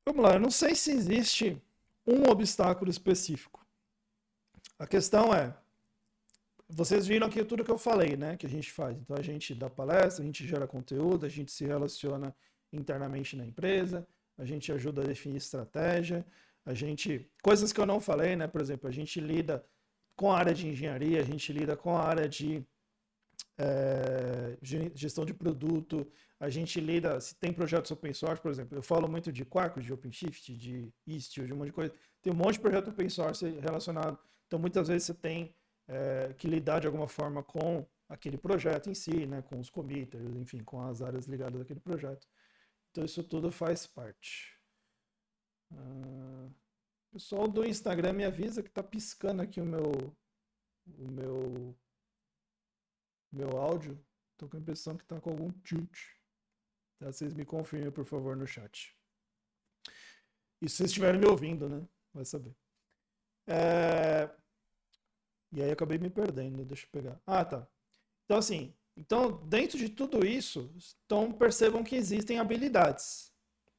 [0.05, 1.59] Vamos lá, eu não sei se existe
[2.05, 3.65] um obstáculo específico.
[4.77, 5.57] A questão é,
[6.69, 8.35] vocês viram aqui tudo que eu falei, né?
[8.37, 8.97] Que a gente faz.
[8.97, 12.35] Então a gente dá palestra, a gente gera conteúdo, a gente se relaciona
[12.73, 14.05] internamente na empresa,
[14.37, 16.25] a gente ajuda a definir estratégia,
[16.65, 18.45] A gente, coisas que eu não falei, né?
[18.45, 19.65] Por exemplo, a gente lida
[20.17, 22.61] com a área de engenharia, a gente lida com a área de
[23.57, 24.57] é,
[24.93, 26.05] gestão de produto,
[26.39, 29.85] a gente lida, se tem projetos open source, por exemplo, eu falo muito de Quarkus,
[29.85, 33.09] de OpenShift, de Istio, de um monte de coisa, tem um monte de projeto open
[33.09, 35.55] source relacionado, então muitas vezes você tem
[35.87, 40.35] é, que lidar de alguma forma com aquele projeto em si, né, com os committers,
[40.35, 42.27] enfim, com as áreas ligadas àquele projeto.
[42.91, 44.57] Então isso tudo faz parte.
[45.71, 46.49] Uh,
[47.17, 50.15] pessoal do Instagram me avisa que está piscando aqui o meu
[50.99, 51.75] o meu
[53.31, 53.99] meu áudio.
[54.37, 55.97] Tô com a impressão que está com algum tilt.
[56.99, 57.11] Tá?
[57.11, 58.95] Vocês me confirmem, por favor, no chat.
[60.61, 61.87] E se vocês estiverem me ouvindo, né?
[62.13, 62.55] Vai saber.
[63.47, 64.29] É...
[65.51, 66.65] E aí acabei me perdendo.
[66.65, 67.19] Deixa eu pegar.
[67.25, 67.67] Ah, tá.
[68.25, 70.73] Então, assim, então, dentro de tudo isso,
[71.05, 73.31] então percebam que existem habilidades.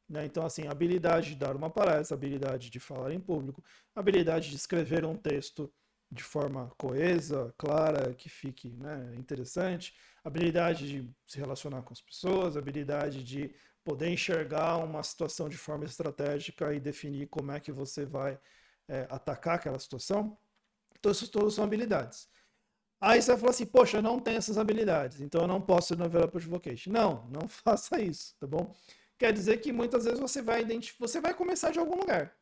[0.09, 0.24] Né?
[0.24, 3.62] Então, assim, habilidade de dar uma palestra, habilidade de falar em público,
[3.94, 5.70] habilidade de escrever um texto
[6.11, 12.57] de forma coesa, clara, que fique né, interessante, habilidade de se relacionar com as pessoas,
[12.57, 13.54] habilidade de
[13.85, 18.38] poder enxergar uma situação de forma estratégica e definir como é que você vai
[18.88, 20.38] é, atacar aquela situação.
[20.99, 22.29] Então, todos são habilidades.
[23.01, 25.89] Aí você vai falar assim, poxa, eu não tenho essas habilidades, então eu não posso
[25.89, 26.91] ser developer advocate.
[26.91, 28.75] Não, não faça isso, tá bom?
[29.17, 30.65] Quer dizer que muitas vezes você vai
[30.99, 32.37] você vai começar de algum lugar.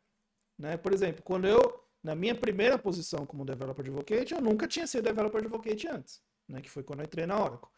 [0.58, 0.76] Né?
[0.76, 5.04] Por exemplo, quando eu, na minha primeira posição como developer advocate, eu nunca tinha sido
[5.04, 6.60] developer advocate antes, né?
[6.60, 7.68] que foi quando eu entrei na Oracle.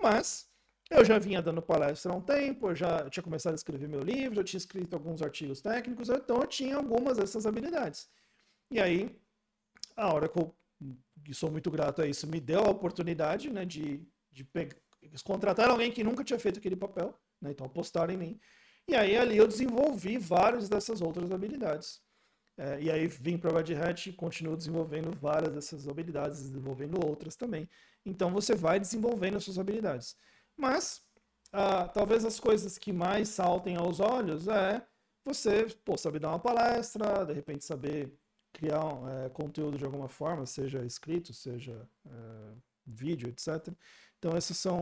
[0.00, 0.48] Mas
[0.90, 4.00] eu já vinha dando palestra há um tempo, eu já tinha começado a escrever meu
[4.00, 8.08] livro, eu tinha escrito alguns artigos técnicos, então eu tinha algumas dessas habilidades.
[8.70, 9.20] E aí,
[9.98, 10.50] a Oracle
[11.26, 14.76] e sou muito grato a isso, me deu a oportunidade né, de, de pegar,
[15.24, 18.40] contratar alguém que nunca tinha feito aquele papel, né, então apostaram em mim.
[18.86, 22.00] E aí ali eu desenvolvi várias dessas outras habilidades.
[22.56, 27.36] É, e aí vim para Red Hat e continuo desenvolvendo várias dessas habilidades, desenvolvendo outras
[27.36, 27.68] também.
[28.04, 30.16] Então você vai desenvolvendo as suas habilidades.
[30.56, 31.02] Mas
[31.52, 34.84] ah, talvez as coisas que mais saltem aos olhos é
[35.24, 38.12] você pô, saber dar uma palestra, de repente saber
[38.52, 38.82] criar
[39.24, 42.10] é, conteúdo de alguma forma, seja escrito, seja é,
[42.86, 43.68] vídeo, etc.
[44.18, 44.80] Então, esses são.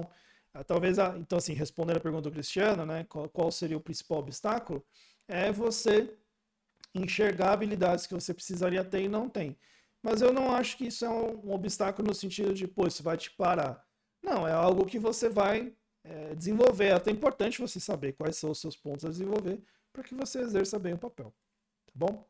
[0.55, 3.81] Ah, talvez, a, então, assim, respondendo a pergunta do Cristiano, né, qual, qual seria o
[3.81, 4.85] principal obstáculo?
[5.29, 6.16] É você
[6.94, 9.57] enxergar habilidades que você precisaria ter e não tem.
[10.02, 13.02] Mas eu não acho que isso é um, um obstáculo no sentido de, pô, isso
[13.02, 13.85] vai te parar.
[14.22, 15.74] Não, é algo que você vai
[16.05, 16.87] é, desenvolver.
[16.87, 20.40] É até importante você saber quais são os seus pontos a desenvolver para que você
[20.40, 21.35] exerça bem o papel.
[21.87, 22.26] Tá bom?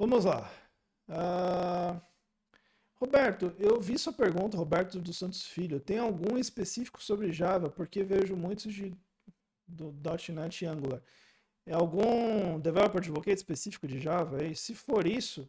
[0.00, 0.50] Vamos lá.
[1.10, 2.00] Uh,
[2.94, 5.78] Roberto, eu vi sua pergunta, Roberto dos Santos Filho.
[5.78, 7.68] Tem algum específico sobre Java?
[7.68, 8.96] Porque vejo muitos de
[9.68, 9.94] do
[10.32, 11.02] .NET e Angular.
[11.66, 14.42] É algum developer advocate específico de Java?
[14.42, 15.46] E se for isso,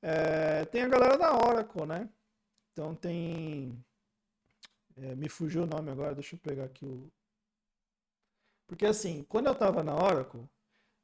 [0.00, 2.08] é, tem a galera da Oracle, né?
[2.72, 3.76] Então tem.
[4.98, 7.10] É, me fugiu o nome agora, deixa eu pegar aqui o.
[8.68, 10.48] Porque assim, quando eu estava na Oracle,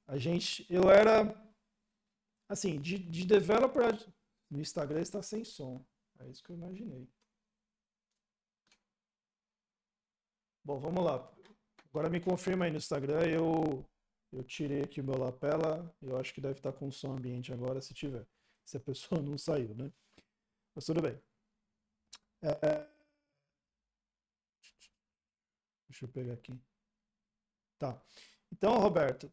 [0.07, 1.46] a gente, eu era
[2.49, 3.93] Assim, de, de developer
[4.51, 5.85] no Instagram está sem som.
[6.21, 7.09] É isso que eu imaginei.
[10.65, 11.33] Bom, vamos lá.
[11.91, 13.23] Agora me confirma aí no Instagram.
[13.27, 13.85] Eu,
[14.33, 15.95] eu tirei aqui o meu lapela.
[16.01, 18.27] Eu acho que deve estar com som ambiente agora, se tiver.
[18.65, 19.93] Se a pessoa não saiu, né?
[20.75, 21.21] Mas tudo bem.
[22.43, 22.97] É, é...
[25.89, 26.53] Deixa eu pegar aqui.
[27.79, 28.01] Tá.
[28.53, 29.33] Então, Roberto,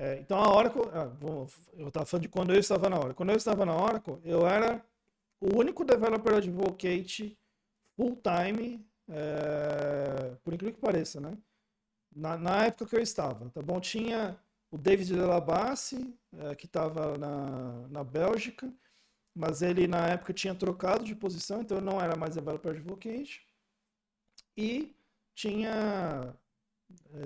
[0.00, 1.10] é, então a Oracle, ah,
[1.76, 3.14] eu estava falando de quando eu estava na Oracle.
[3.14, 4.80] Quando eu estava na Oracle, eu era
[5.40, 7.36] o único developer advocate
[7.96, 11.36] full time, é, por incrível que pareça, né?
[12.14, 13.80] Na, na, época que eu estava, tá bom?
[13.80, 14.38] Tinha
[14.70, 18.72] o David Delabassi, é, que estava na, na Bélgica,
[19.34, 23.44] mas ele na época tinha trocado de posição, então não era mais developer advocate.
[24.56, 24.94] E
[25.34, 26.34] tinha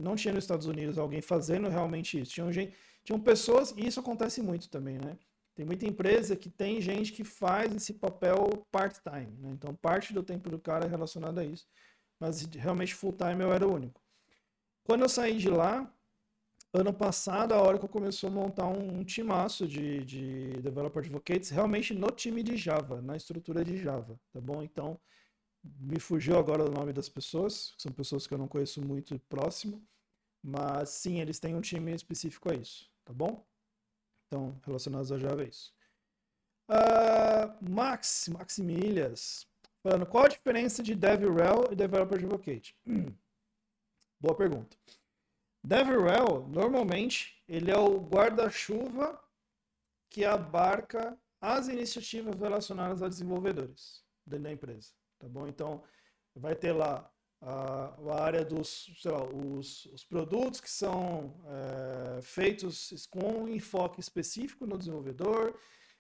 [0.00, 2.32] não tinha nos Estados Unidos alguém fazendo realmente isso.
[2.32, 5.16] Tinham, gente, tinham pessoas, e isso acontece muito também, né?
[5.54, 9.50] Tem muita empresa que tem gente que faz esse papel part-time, né?
[9.50, 11.66] Então parte do tempo do cara é relacionado a isso.
[12.18, 14.00] Mas realmente full-time eu era o único.
[14.84, 15.92] Quando eu saí de lá,
[16.72, 21.92] ano passado a Oracle começou a montar um, um timaço de, de developer advocates realmente
[21.92, 24.62] no time de Java, na estrutura de Java, tá bom?
[24.62, 24.98] Então
[25.62, 29.82] me fugiu agora o nome das pessoas, são pessoas que eu não conheço muito próximo,
[30.42, 33.46] mas sim, eles têm um time específico a isso, tá bom?
[34.26, 35.72] Então, relacionados a Java é isso.
[36.68, 39.46] Uh, Max, Maximilias,
[39.82, 42.76] falando, qual a diferença de DevRel e Developer Advocate?
[44.18, 44.76] Boa pergunta.
[45.62, 49.22] DevRel, normalmente, ele é o guarda-chuva
[50.08, 55.46] que abarca as iniciativas relacionadas a desenvolvedores dentro da empresa, tá bom?
[55.46, 55.82] Então,
[56.34, 57.08] vai ter lá
[57.40, 64.66] a, a área dos, lá, os, os produtos que são é, feitos com enfoque específico
[64.66, 65.54] no desenvolvedor,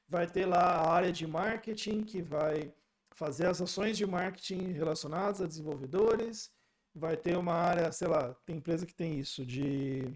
[0.08, 2.74] vai ter lá a área de marketing que vai
[3.14, 6.50] fazer as ações de marketing relacionadas a desenvolvedores,
[6.94, 10.12] vai ter uma área, sei lá, tem empresa que tem isso, de,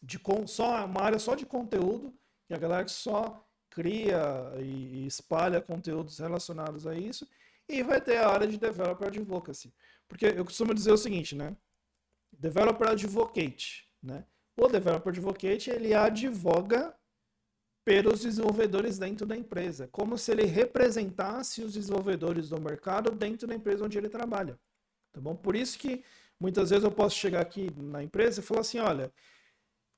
[0.00, 2.14] de só uma área só de conteúdo,
[2.46, 7.26] que a galera só cria e espalha conteúdos relacionados a isso,
[7.68, 9.72] e vai ter a área de Developer Advocacy.
[10.08, 11.56] Porque eu costumo dizer o seguinte, né?
[12.32, 14.24] Developer Advocate, né?
[14.56, 16.94] O Developer Advocate, ele advoga
[17.84, 23.54] pelos desenvolvedores dentro da empresa, como se ele representasse os desenvolvedores do mercado dentro da
[23.54, 24.58] empresa onde ele trabalha.
[25.12, 25.34] Tá bom?
[25.34, 26.04] Por isso que
[26.38, 29.12] muitas vezes eu posso chegar aqui na empresa e falar assim, olha,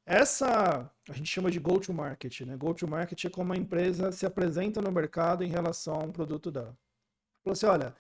[0.07, 2.57] essa a gente chama de go to market, né?
[2.57, 6.12] Go to market é como a empresa se apresenta no mercado em relação a um
[6.12, 6.77] produto dela.
[7.44, 7.94] Falou assim, olha,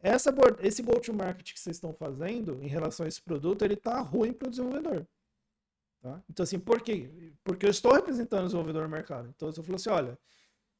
[0.00, 3.76] essa, esse go to market que vocês estão fazendo em relação a esse produto, ele
[3.76, 5.06] tá ruim para o desenvolvedor.
[6.00, 6.22] Tá?
[6.28, 7.32] Então, assim, por quê?
[7.44, 9.28] Porque eu estou representando o desenvolvedor no mercado.
[9.28, 10.18] Então, eu falo assim, olha,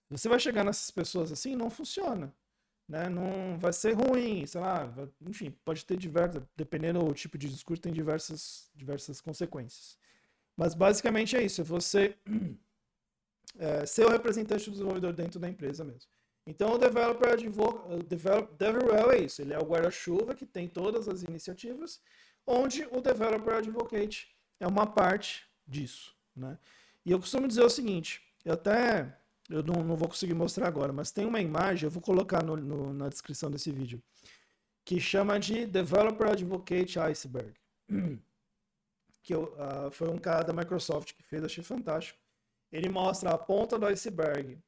[0.09, 2.35] você vai chegar nessas pessoas assim, não funciona.
[2.89, 3.09] Né?
[3.09, 7.49] Não vai ser ruim, sei lá, vai, enfim, pode ter diversas, dependendo do tipo de
[7.49, 9.97] discurso, tem diversas, diversas consequências.
[10.57, 12.17] Mas basicamente é isso, é você
[13.59, 16.11] é, ser o representante do desenvolvedor dentro da empresa mesmo.
[16.51, 21.09] Então o developer advoga, develop, DevRel é isso, ele é o guarda-chuva que tem todas
[21.09, 22.01] as iniciativas,
[22.45, 26.13] onde o developer advocate é uma parte disso.
[26.35, 26.59] Né?
[27.07, 29.17] E eu costumo dizer o seguinte, eu até
[29.49, 32.57] eu não, não vou conseguir mostrar agora, mas tem uma imagem, eu vou colocar no,
[32.57, 34.03] no, na descrição desse vídeo,
[34.85, 37.55] que chama de Developer Advocate Iceberg.
[39.23, 42.19] Que eu, uh, foi um cara da Microsoft que fez, achei fantástico.
[42.73, 44.59] Ele mostra a ponta do iceberg,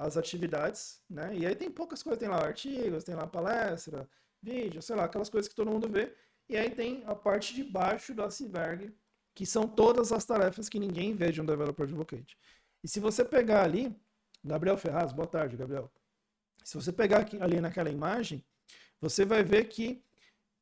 [0.00, 1.36] as atividades, né?
[1.36, 4.08] E aí tem poucas coisas, tem lá artigos, tem lá palestra,
[4.42, 6.14] vídeo, sei lá, aquelas coisas que todo mundo vê.
[6.48, 8.94] E aí tem a parte de baixo do iceberg,
[9.34, 12.38] que são todas as tarefas que ninguém vê de um developer advocate.
[12.82, 13.94] E se você pegar ali,
[14.42, 15.92] Gabriel Ferraz, boa tarde, Gabriel.
[16.64, 18.42] Se você pegar aqui, ali naquela imagem,
[19.02, 20.02] você vai ver que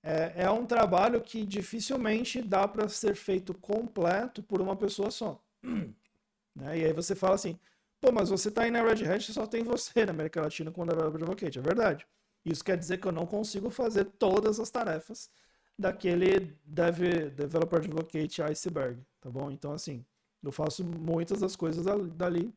[0.02, 5.40] é, é um trabalho que dificilmente dá para ser feito completo por uma pessoa só.
[5.62, 6.78] né?
[6.78, 7.56] E aí você fala assim,
[8.00, 10.70] pô, mas você está aí na Red Hat e só tem você na América Latina
[10.70, 11.58] com o Developer Advocate.
[11.58, 12.06] É verdade.
[12.44, 15.30] Isso quer dizer que eu não consigo fazer todas as tarefas
[15.78, 19.50] daquele Dev, Developer Advocate Iceberg, tá bom?
[19.50, 20.04] Então, assim,
[20.42, 21.84] eu faço muitas das coisas
[22.14, 22.52] dali,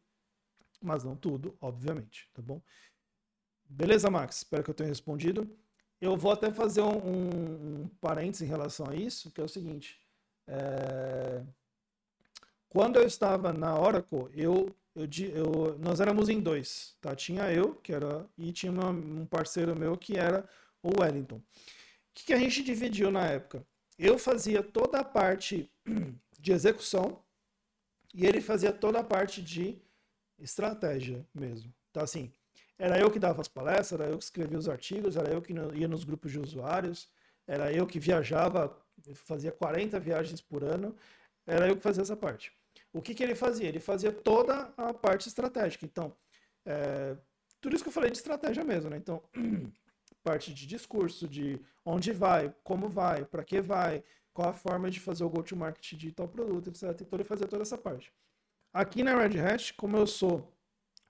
[0.81, 2.61] mas não tudo, obviamente, tá bom?
[3.65, 4.37] Beleza, Max?
[4.37, 5.49] Espero que eu tenha respondido.
[5.99, 9.49] Eu vou até fazer um, um, um parênteses em relação a isso, que é o
[9.49, 9.99] seguinte.
[10.47, 11.43] É...
[12.67, 17.15] Quando eu estava na Oracle, eu, eu, eu, nós éramos em dois, tá?
[17.15, 20.47] Tinha eu, que era, e tinha uma, um parceiro meu que era
[20.83, 21.37] o Wellington.
[21.37, 21.43] O
[22.13, 23.65] que, que a gente dividiu na época?
[23.97, 25.69] Eu fazia toda a parte
[26.39, 27.23] de execução
[28.13, 29.77] e ele fazia toda a parte de
[30.37, 31.73] estratégia mesmo.
[31.89, 32.31] Então, assim,
[32.77, 35.53] era eu que dava as palestras, era eu que escrevia os artigos, era eu que
[35.75, 37.07] ia nos grupos de usuários,
[37.47, 38.75] era eu que viajava,
[39.13, 40.95] fazia 40 viagens por ano,
[41.45, 42.51] era eu que fazia essa parte.
[42.93, 43.67] O que, que ele fazia?
[43.67, 45.85] Ele fazia toda a parte estratégica.
[45.85, 46.15] Então,
[46.65, 47.15] é,
[47.59, 48.97] tudo isso que eu falei de estratégia mesmo, né?
[48.97, 49.23] Então,
[50.23, 54.99] parte de discurso, de onde vai, como vai, para que vai, qual a forma de
[54.99, 56.83] fazer o go-to-market de tal produto, etc.
[57.01, 58.13] Então, ele fazia toda essa parte.
[58.73, 60.53] Aqui na Red Hat, como eu sou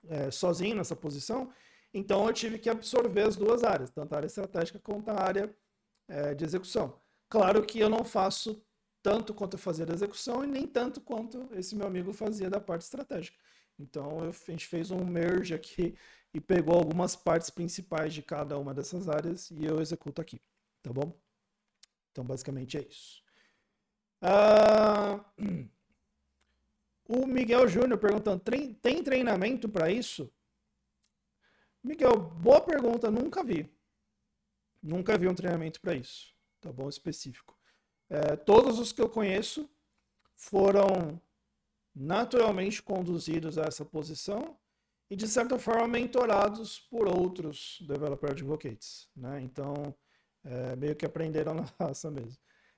[0.08, 1.52] é, sozinho nessa posição,
[1.94, 5.54] então eu tive que absorver as duas áreas, tanto a área estratégica quanto a área
[6.08, 6.98] é, de execução.
[7.28, 8.62] Claro que eu não faço
[9.02, 12.60] tanto quanto eu fazia da execução e nem tanto quanto esse meu amigo fazia da
[12.60, 13.36] parte estratégica.
[13.78, 15.96] Então eu, a gente fez um merge aqui
[16.32, 20.40] e pegou algumas partes principais de cada uma dessas áreas e eu executo aqui,
[20.82, 21.12] tá bom?
[22.10, 23.22] Então basicamente é isso.
[24.20, 25.24] Ah,
[27.08, 30.32] o Miguel Júnior perguntando: tem treinamento para isso?
[31.82, 33.68] Miguel, boa pergunta, nunca vi.
[34.80, 36.88] Nunca vi um treinamento para isso, tá bom?
[36.88, 37.56] Específico.
[38.12, 39.66] É, todos os que eu conheço
[40.34, 41.18] foram
[41.94, 44.54] naturalmente conduzidos a essa posição
[45.08, 49.08] e, de certa forma, mentorados por outros developer advocates.
[49.16, 49.40] Né?
[49.40, 49.94] Então,
[50.44, 52.36] é, meio que aprenderam na raça mesmo.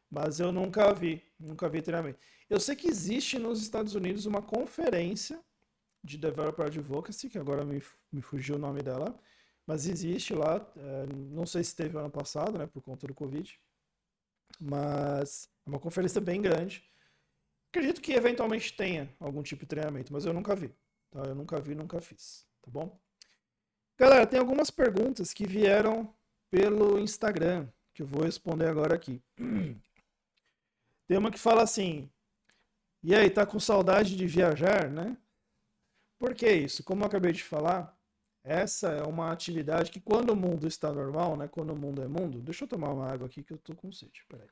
[0.08, 2.20] Mas eu nunca vi, nunca vi treinamento.
[2.48, 5.40] Eu sei que existe nos Estados Unidos uma conferência
[6.00, 7.82] de Developer Advocacy, que agora me,
[8.12, 9.18] me fugiu o nome dela,
[9.66, 13.58] mas existe lá, é, não sei se teve ano passado, né, por conta do Covid,
[14.60, 16.82] mas é uma conferência bem grande.
[17.70, 20.72] Acredito que eventualmente tenha algum tipo de treinamento, mas eu nunca vi.
[21.10, 21.20] Tá?
[21.20, 22.46] Eu nunca vi, nunca fiz.
[22.62, 22.98] Tá bom?
[23.98, 26.12] Galera, tem algumas perguntas que vieram
[26.50, 29.22] pelo Instagram, que eu vou responder agora aqui.
[31.06, 32.10] Tem uma que fala assim:
[33.02, 35.16] E aí, tá com saudade de viajar, né?
[36.18, 36.82] Por que isso?
[36.82, 37.96] Como eu acabei de falar,
[38.44, 41.48] essa é uma atividade que quando o mundo está normal, né?
[41.48, 42.40] Quando o mundo é mundo.
[42.42, 44.22] Deixa eu tomar uma água aqui que eu tô com sede.
[44.28, 44.46] Peraí.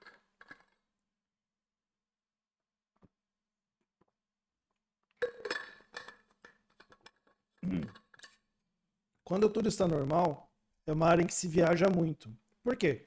[9.25, 10.51] Quando tudo está normal,
[10.87, 12.35] é uma área em que se viaja muito.
[12.63, 13.07] Por quê?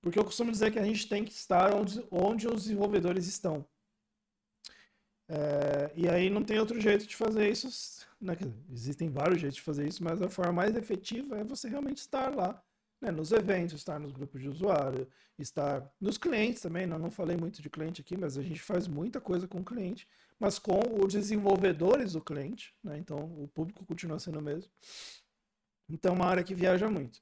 [0.00, 3.66] Porque eu costumo dizer que a gente tem que estar onde, onde os desenvolvedores estão.
[5.28, 8.05] É, e aí não tem outro jeito de fazer isso.
[8.20, 8.36] Né?
[8.70, 12.34] Existem vários jeitos de fazer isso, mas a forma mais efetiva é você realmente estar
[12.34, 12.62] lá,
[13.00, 13.10] né?
[13.10, 15.08] nos eventos, estar nos grupos de usuário,
[15.38, 16.86] estar nos clientes também.
[16.86, 19.64] Não, não falei muito de cliente aqui, mas a gente faz muita coisa com o
[19.64, 20.08] cliente,
[20.38, 22.74] mas com os desenvolvedores do cliente.
[22.82, 22.98] Né?
[22.98, 24.70] Então o público continua sendo o mesmo.
[25.88, 27.20] Então é uma área que viaja muito.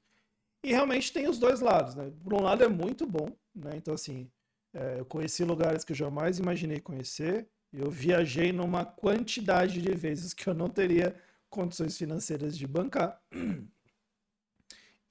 [0.63, 2.11] E realmente tem os dois lados, né?
[2.23, 3.73] Por um lado é muito bom, né?
[3.75, 4.27] Então, assim,
[4.73, 7.47] é, eu conheci lugares que eu jamais imaginei conhecer.
[7.73, 11.15] Eu viajei numa quantidade de vezes que eu não teria
[11.49, 13.21] condições financeiras de bancar.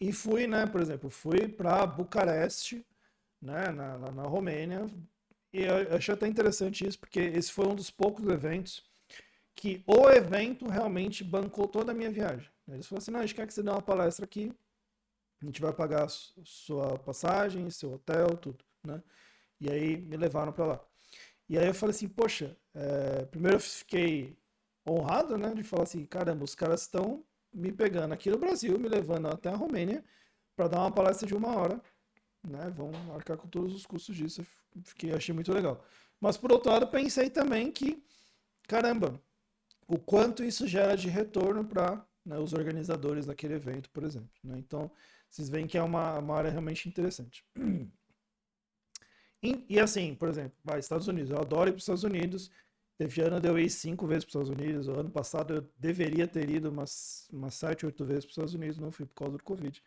[0.00, 2.84] E fui, né, por exemplo, fui para Bucareste,
[3.40, 4.86] né, na, na, na Romênia.
[5.52, 8.82] E eu achei até interessante isso, porque esse foi um dos poucos eventos
[9.54, 12.50] que o evento realmente bancou toda a minha viagem.
[12.68, 14.52] Eles falaram assim, não, a gente quer que você dê uma palestra aqui,
[15.40, 19.02] a gente vai pagar sua passagem, seu hotel, tudo, né?
[19.60, 20.84] E aí me levaram para lá.
[21.48, 23.24] E aí eu falei assim, poxa, é...
[23.26, 24.36] primeiro eu fiquei
[24.88, 28.88] honrado, né, de falar assim, caramba, os caras estão me pegando aqui no Brasil, me
[28.88, 30.04] levando até a Romênia
[30.56, 31.80] para dar uma palestra de uma hora,
[32.46, 32.70] né?
[32.70, 34.42] Vão marcar com todos os custos disso.
[34.74, 35.84] Eu fiquei, achei muito legal.
[36.20, 38.02] Mas por outro lado, pensei também que,
[38.68, 39.20] caramba,
[39.86, 44.30] o quanto isso gera de retorno para né, os organizadores daquele evento, por exemplo.
[44.42, 44.58] Né?
[44.58, 44.90] Então,
[45.28, 47.44] vocês veem que é uma, uma área realmente interessante.
[49.68, 52.50] E, assim, por exemplo, vai, Estados Unidos, eu adoro ir para os Estados Unidos.
[52.96, 54.88] Teve ano eu ir cinco vezes para os Estados Unidos.
[54.88, 58.54] O ano passado eu deveria ter ido umas, umas sete, oito vezes para os Estados
[58.54, 59.82] Unidos, não fui por causa do Covid.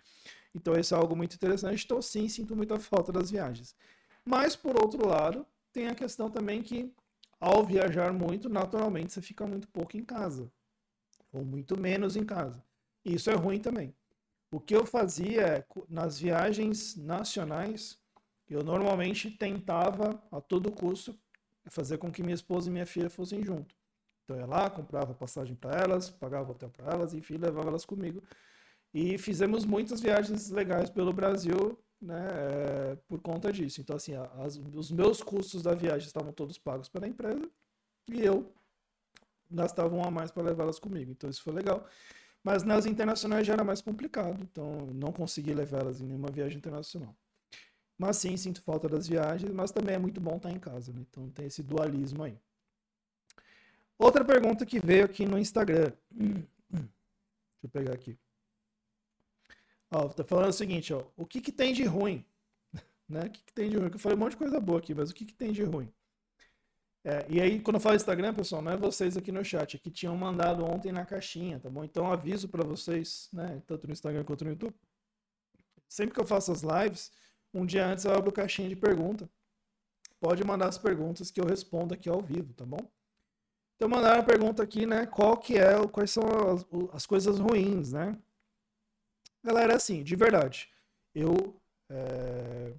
[0.54, 1.86] Então isso é algo muito interessante.
[1.86, 3.76] Então sim, sinto muita falta das viagens.
[4.24, 6.94] Mas por outro lado, tem a questão também que
[7.40, 10.52] ao viajar muito, naturalmente você fica muito pouco em casa.
[11.32, 12.64] Ou muito menos em casa.
[13.04, 13.96] Isso é ruim também.
[14.52, 17.98] O que eu fazia é, nas viagens nacionais,
[18.56, 21.18] eu normalmente tentava a todo custo
[21.70, 23.76] fazer com que minha esposa e minha filha fossem junto.
[24.24, 27.86] Então eu ia lá, comprava passagem para elas, pagava hotel para elas, enfim, levava elas
[27.86, 28.22] comigo.
[28.94, 33.82] E fizemos muitas viagens legais pelo Brasil, né, é, por conta disso.
[33.82, 37.50] Então, assim, as, os meus custos da viagem estavam todos pagos pela empresa
[38.10, 38.52] e eu
[39.50, 41.12] gastava um a mais para levá-las comigo.
[41.12, 41.86] Então, isso foi legal.
[42.44, 47.16] Mas nas internacionais já era mais complicado, então não consegui levá-las em nenhuma viagem internacional.
[47.98, 51.02] Mas sim, sinto falta das viagens, mas também é muito bom estar em casa, né?
[51.10, 52.38] Então tem esse dualismo aí.
[53.98, 55.92] Outra pergunta que veio aqui no Instagram.
[56.12, 56.48] Deixa
[57.64, 58.18] eu pegar aqui.
[59.90, 61.06] Ó, tá falando o seguinte, ó.
[61.16, 62.24] O que que tem de ruim?
[63.10, 63.26] né?
[63.26, 63.90] O que, que tem de ruim?
[63.92, 65.92] Eu falei um monte de coisa boa aqui, mas o que que tem de ruim?
[67.04, 69.80] É, e aí, quando eu falo Instagram, pessoal, não é vocês aqui no chat, é
[69.80, 71.84] que tinham mandado ontem na caixinha, tá bom?
[71.86, 74.76] Então, aviso para vocês, né, tanto no Instagram quanto no YouTube.
[75.88, 77.12] Sempre que eu faço as lives,
[77.60, 79.30] um dia antes eu abro caixinha de pergunta.
[80.20, 82.80] Pode mandar as perguntas que eu respondo aqui ao vivo, tá bom?
[83.76, 87.94] Então, mandaram a pergunta aqui, né, qual que é, quais são as, as coisas ruins,
[87.94, 88.18] né?
[89.44, 90.70] Galera, assim, de verdade,
[91.14, 91.56] eu
[91.90, 92.74] é,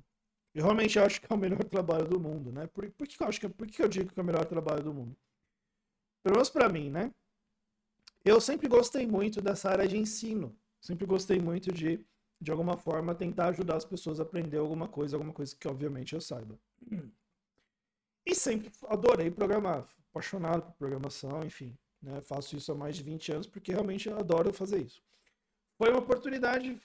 [0.54, 2.66] eu realmente acho que é o melhor trabalho do mundo, né?
[2.66, 4.82] Por, por, que, eu acho que, por que eu digo que é o melhor trabalho
[4.82, 5.16] do mundo?
[6.22, 7.12] Pelo menos pra mim, né?
[8.24, 10.54] Eu sempre gostei muito dessa área de ensino.
[10.80, 12.04] Sempre gostei muito de,
[12.40, 16.14] de alguma forma, tentar ajudar as pessoas a aprender alguma coisa, alguma coisa que obviamente
[16.14, 16.58] eu saiba.
[18.24, 19.88] E sempre adorei programar.
[20.10, 21.76] Apaixonado por programação, enfim.
[22.02, 22.20] Né?
[22.20, 25.02] Faço isso há mais de 20 anos porque realmente adoro fazer isso.
[25.76, 26.80] Foi uma oportunidade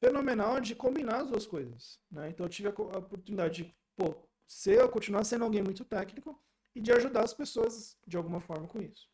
[0.00, 1.98] fenomenal de combinar as duas coisas.
[2.10, 2.30] Né?
[2.30, 4.14] Então eu tive a oportunidade de pô,
[4.46, 6.40] ser, continuar sendo alguém muito técnico
[6.74, 9.08] e de ajudar as pessoas de alguma forma com isso.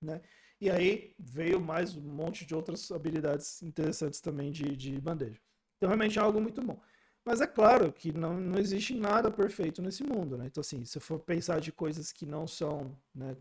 [0.00, 0.20] Né?
[0.62, 5.40] E aí veio mais um monte de outras habilidades interessantes também de, de bandeja.
[5.76, 6.80] Então realmente é algo muito bom.
[7.24, 10.46] Mas é claro que não, não existe nada perfeito nesse mundo, né?
[10.46, 13.36] Então, assim, se for pensar de coisas que não são, né,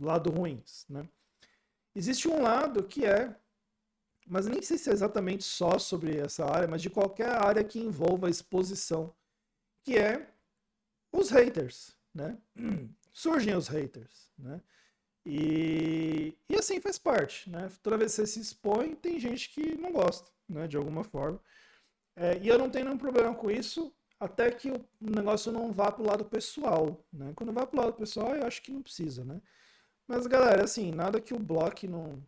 [0.00, 1.06] lado ruins, né?
[1.94, 3.36] Existe um lado que é
[4.26, 7.78] mas nem sei se é exatamente só sobre essa área, mas de qualquer área que
[7.78, 9.14] envolva exposição,
[9.84, 10.32] que é
[11.12, 11.94] os haters.
[12.14, 12.38] né?
[13.12, 14.62] Surgem os haters, né?
[15.26, 17.68] E, e assim faz parte, né?
[17.82, 20.68] Toda vez que você se expõe, tem gente que não gosta, né?
[20.68, 21.40] De alguma forma.
[22.14, 25.90] É, e eu não tenho nenhum problema com isso, até que o negócio não vá
[25.90, 27.32] pro lado pessoal, né?
[27.34, 29.42] Quando vai pro lado pessoal, eu acho que não precisa, né?
[30.06, 32.22] Mas, galera, assim, nada que o bloco não,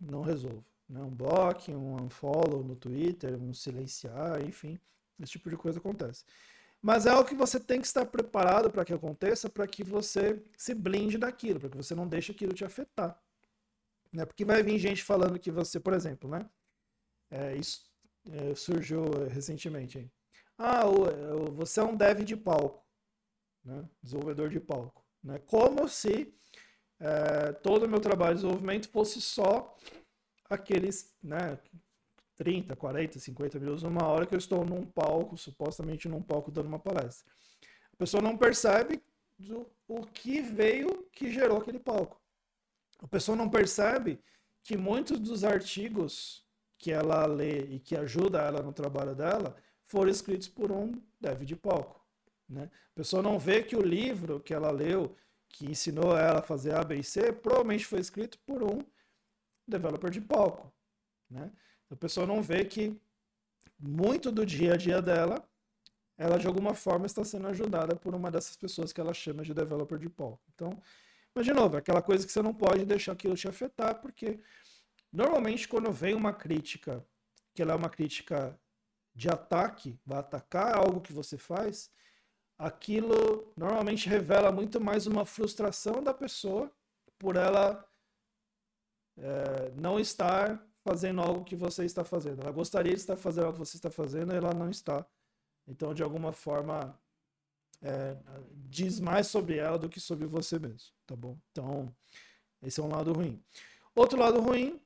[0.00, 0.64] não resolva.
[0.88, 1.00] Né?
[1.00, 4.78] Um bloco, um unfollow no Twitter, um silenciar, enfim,
[5.20, 6.24] esse tipo de coisa acontece.
[6.82, 10.42] Mas é algo que você tem que estar preparado para que aconteça, para que você
[10.56, 13.20] se blinde daquilo, para que você não deixe aquilo te afetar.
[14.12, 14.24] Né?
[14.24, 16.48] Porque vai vir gente falando que você, por exemplo, né?
[17.30, 17.90] É, isso
[18.30, 19.98] é, surgiu recentemente.
[19.98, 20.10] Hein?
[20.56, 22.84] Ah, o, você é um dev de palco,
[23.64, 23.88] né?
[24.02, 25.04] desenvolvedor de palco.
[25.22, 25.38] Né?
[25.46, 26.34] Como se
[26.98, 29.76] é, todo o meu trabalho de desenvolvimento fosse só
[30.48, 31.58] aqueles né,
[32.40, 36.68] 30, 40, 50 minutos, uma hora que eu estou num palco, supostamente num palco dando
[36.68, 37.30] uma palestra.
[37.92, 39.02] A pessoa não percebe
[39.38, 42.18] do, o que veio que gerou aquele palco.
[42.98, 44.18] A pessoa não percebe
[44.62, 46.42] que muitos dos artigos
[46.78, 51.42] que ela lê e que ajuda ela no trabalho dela foram escritos por um dev
[51.42, 52.02] de palco.
[52.48, 52.70] Né?
[52.92, 55.14] A pessoa não vê que o livro que ela leu,
[55.46, 58.78] que ensinou ela a fazer A, B e C, provavelmente foi escrito por um
[59.68, 60.72] developer de palco.
[61.28, 61.52] Né?
[61.90, 62.96] A pessoa não vê que
[63.78, 65.42] muito do dia a dia dela,
[66.16, 69.54] ela de alguma forma está sendo ajudada por uma dessas pessoas que ela chama de
[69.54, 70.42] developer de palco.
[70.54, 70.80] Então,
[71.34, 74.38] mas de novo, é aquela coisa que você não pode deixar aquilo te afetar, porque
[75.12, 77.04] normalmente quando vem uma crítica,
[77.54, 78.58] que ela é uma crítica
[79.14, 81.90] de ataque, vai atacar algo que você faz,
[82.58, 86.70] aquilo normalmente revela muito mais uma frustração da pessoa
[87.18, 87.84] por ela
[89.16, 92.42] é, não estar fazendo algo que você está fazendo.
[92.42, 95.06] Ela gostaria de estar fazendo algo que você está fazendo e ela não está.
[95.68, 96.98] Então, de alguma forma,
[97.80, 98.16] é,
[98.68, 101.38] diz mais sobre ela do que sobre você mesmo, tá bom?
[101.52, 101.94] Então,
[102.60, 103.40] esse é um lado ruim.
[103.94, 104.80] Outro lado ruim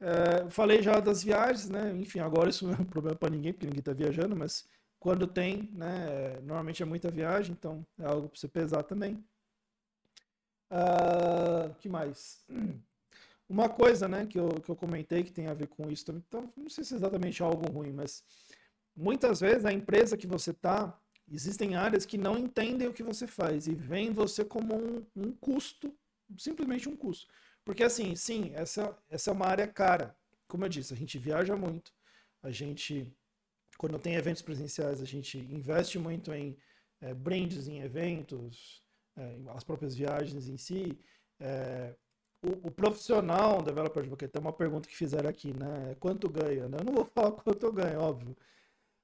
[0.00, 1.92] é, falei já das viagens, né?
[1.92, 4.66] Enfim, agora isso não é um problema para ninguém, porque ninguém está viajando, mas
[4.98, 6.40] quando tem, né?
[6.40, 9.24] Normalmente é muita viagem, então é algo para você pesar também.
[10.68, 12.44] Uh, que mais?
[13.48, 16.22] Uma coisa, né, que eu, que eu comentei que tem a ver com isso também,
[16.28, 18.22] então não sei se é exatamente algo ruim, mas
[18.94, 23.26] muitas vezes a empresa que você está, existem áreas que não entendem o que você
[23.26, 25.94] faz e veem você como um, um custo,
[26.36, 27.26] simplesmente um custo.
[27.64, 30.16] Porque assim, sim, essa, essa é uma área cara.
[30.46, 31.92] Como eu disse, a gente viaja muito,
[32.42, 33.10] a gente,
[33.76, 36.56] quando tem eventos presenciais, a gente investe muito em
[37.00, 38.82] é, brands, em eventos,
[39.16, 40.98] é, as próprias viagens em si.
[41.40, 41.94] É,
[42.42, 45.96] o, o, profissional developer advocate, tem uma pergunta que fizeram aqui, né?
[45.98, 46.68] Quanto ganha?
[46.68, 46.78] Né?
[46.80, 48.36] Eu não vou falar quanto eu ganho, óbvio.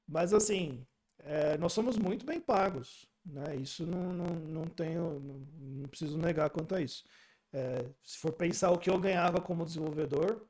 [0.07, 0.87] Mas assim,
[1.19, 3.09] é, nós somos muito bem pagos.
[3.25, 3.57] Né?
[3.57, 5.47] Isso não, não, não tenho, não,
[5.81, 7.05] não preciso negar quanto a isso.
[7.53, 10.47] É, se for pensar o que eu ganhava como desenvolvedor,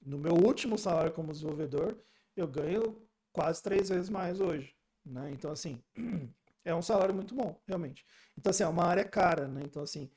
[0.00, 1.98] no meu último salário como desenvolvedor,
[2.36, 4.74] eu ganho quase três vezes mais hoje.
[5.04, 5.30] Né?
[5.32, 5.82] Então, assim,
[6.64, 8.04] é um salário muito bom, realmente.
[8.38, 9.62] Então, assim, é uma área cara, né?
[9.64, 10.10] Então, assim,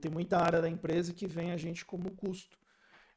[0.00, 2.58] tem muita área da empresa que vem a gente como custo,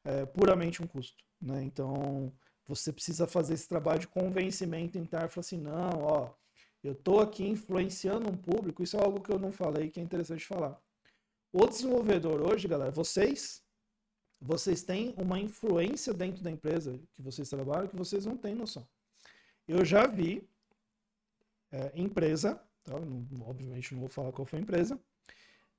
[0.03, 1.63] é, puramente um custo, né?
[1.63, 2.31] Então,
[2.67, 6.33] você precisa fazer esse trabalho de convencimento interno, falar assim, não, ó,
[6.83, 10.03] eu tô aqui influenciando um público, isso é algo que eu não falei que é
[10.03, 10.79] interessante falar.
[11.51, 13.63] O desenvolvedor hoje, galera, vocês
[14.45, 18.85] vocês têm uma influência dentro da empresa que vocês trabalham que vocês não têm noção.
[19.65, 20.45] Eu já vi
[21.71, 22.99] é, empresa, tá?
[22.99, 24.99] não, obviamente não vou falar qual foi a empresa,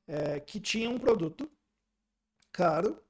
[0.07, 1.51] é, que tinha um produto
[2.53, 3.03] caro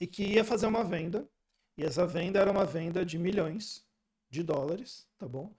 [0.00, 1.28] e que ia fazer uma venda,
[1.76, 3.86] e essa venda era uma venda de milhões
[4.30, 5.54] de dólares, tá bom?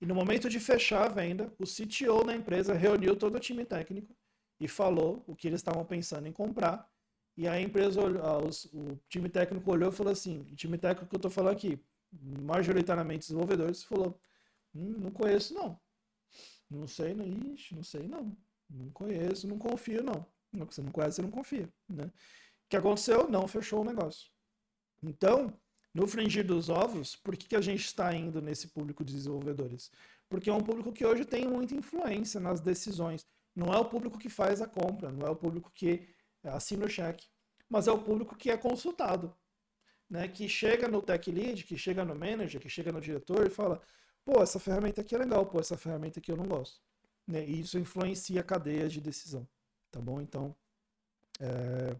[0.00, 3.64] E no momento de fechar a venda, o CTO da empresa reuniu todo o time
[3.64, 4.16] técnico
[4.58, 6.90] e falou o que eles estavam pensando em comprar.
[7.36, 11.18] E a empresa, o time técnico olhou e falou assim: o time técnico que eu
[11.18, 11.78] estou falando aqui,
[12.12, 14.18] majoritariamente desenvolvedores, falou:
[14.74, 15.78] hum, não conheço não.
[16.68, 18.36] Não sei, não, ixi, não sei não.
[18.70, 20.24] Não conheço, não confio não.
[20.66, 21.68] Você não conhece, você não confia.
[21.88, 22.04] Né?
[22.04, 23.28] O que aconteceu?
[23.28, 24.30] Não fechou o negócio.
[25.02, 25.52] Então,
[25.92, 29.90] no fringir dos ovos, por que, que a gente está indo nesse público de desenvolvedores?
[30.28, 33.26] Porque é um público que hoje tem muita influência nas decisões.
[33.54, 36.08] Não é o público que faz a compra, não é o público que
[36.44, 37.26] assina o cheque,
[37.68, 39.34] mas é o público que é consultado.
[40.08, 43.50] Né, que chega no tech lead, que chega no manager, que chega no diretor e
[43.50, 43.80] fala:
[44.24, 46.80] pô, essa ferramenta aqui é legal, pô, essa ferramenta aqui eu não gosto.
[47.30, 49.46] Né, e isso influencia a cadeia de decisão.
[49.90, 50.20] Tá bom?
[50.20, 50.54] Então,
[51.40, 51.96] é...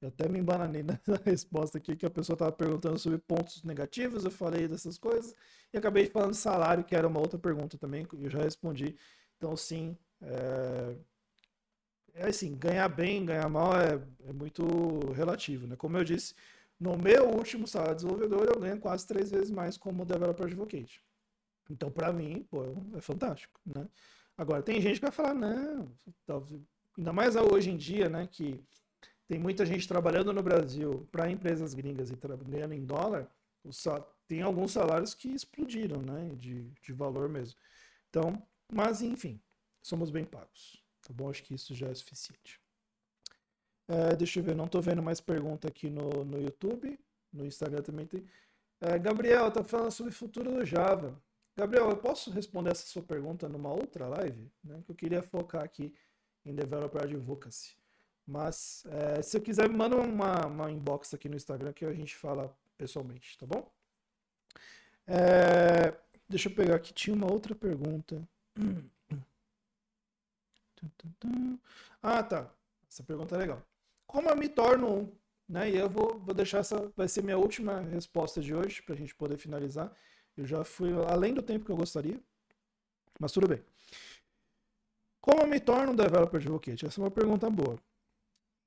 [0.00, 4.24] eu até me embananei nessa resposta aqui, que a pessoa estava perguntando sobre pontos negativos,
[4.24, 5.34] eu falei dessas coisas,
[5.72, 8.96] e acabei falando salário, que era uma outra pergunta também, eu já respondi.
[9.38, 10.96] Então, sim, É,
[12.14, 15.76] é assim, ganhar bem, ganhar mal é, é muito relativo, né?
[15.76, 16.34] Como eu disse,
[16.78, 21.02] no meu último salário de desenvolvedor, eu ganho quase três vezes mais como developer advocate.
[21.70, 22.64] Então, para mim, pô,
[22.96, 23.88] é fantástico, né?
[24.40, 25.94] Agora, tem gente que vai falar, não,
[26.96, 28.58] ainda mais hoje em dia, né, que
[29.28, 32.16] tem muita gente trabalhando no Brasil para empresas gringas e
[32.48, 33.30] ganhando em dólar,
[34.26, 37.54] tem alguns salários que explodiram, né, de, de valor mesmo.
[38.08, 39.38] Então, mas enfim,
[39.82, 41.28] somos bem pagos, tá bom?
[41.28, 42.58] Acho que isso já é suficiente.
[43.88, 46.98] É, deixa eu ver, não estou vendo mais pergunta aqui no, no YouTube,
[47.30, 48.24] no Instagram também tem.
[48.80, 51.22] É, Gabriel, tá falando sobre o futuro do Java.
[51.56, 54.50] Gabriel, eu posso responder essa sua pergunta numa outra live?
[54.62, 55.94] Né, que eu queria focar aqui
[56.44, 57.76] em Developer Advocacy.
[58.26, 61.92] Mas é, se você quiser, me manda uma, uma inbox aqui no Instagram que a
[61.92, 63.70] gente fala pessoalmente, tá bom?
[65.06, 65.92] É,
[66.28, 68.22] deixa eu pegar aqui, tinha uma outra pergunta.
[72.02, 72.50] Ah, tá.
[72.88, 73.62] Essa pergunta é legal.
[74.06, 75.12] Como eu me torno um?
[75.46, 75.70] Né?
[75.70, 78.98] E eu vou, vou deixar essa, vai ser minha última resposta de hoje, para a
[78.98, 79.92] gente poder finalizar.
[80.36, 82.20] Eu já fui além do tempo que eu gostaria,
[83.18, 83.62] mas tudo bem.
[85.20, 86.86] Como eu me torno um developer advocate?
[86.86, 87.78] Essa é uma pergunta boa.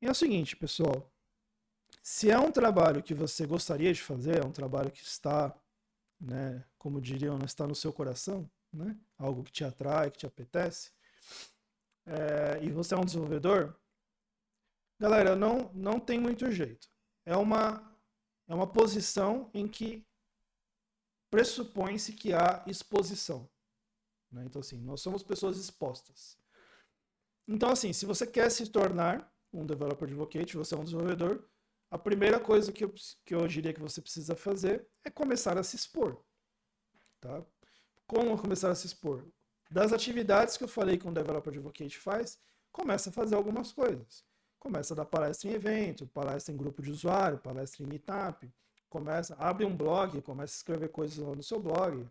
[0.02, 1.12] E é o seguinte, pessoal.
[2.02, 5.56] Se é um trabalho que você gostaria de fazer, é um trabalho que está,
[6.20, 10.26] né, como diriam, não está no seu coração, né, algo que te atrai, que te
[10.26, 10.92] apetece,
[12.06, 13.76] é, e você é um desenvolvedor,
[15.00, 16.90] galera, não, não tem muito jeito.
[17.26, 17.98] É uma,
[18.48, 20.06] é uma posição em que
[21.34, 23.50] pressupõe-se que há exposição.
[24.32, 24.44] Né?
[24.46, 26.38] Então, assim, nós somos pessoas expostas.
[27.48, 31.44] Então, assim, se você quer se tornar um developer advocate, você é um desenvolvedor,
[31.90, 32.94] a primeira coisa que eu,
[33.26, 36.24] que eu diria que você precisa fazer é começar a se expor.
[37.20, 37.44] Tá?
[38.06, 39.26] Como começar a se expor?
[39.72, 42.40] Das atividades que eu falei que um developer advocate faz,
[42.72, 44.24] começa a fazer algumas coisas.
[44.60, 48.54] Começa a dar palestra em evento, palestra em grupo de usuário, palestra em meetup,
[48.94, 52.08] começa, abre um blog, começa a escrever coisas no seu blog,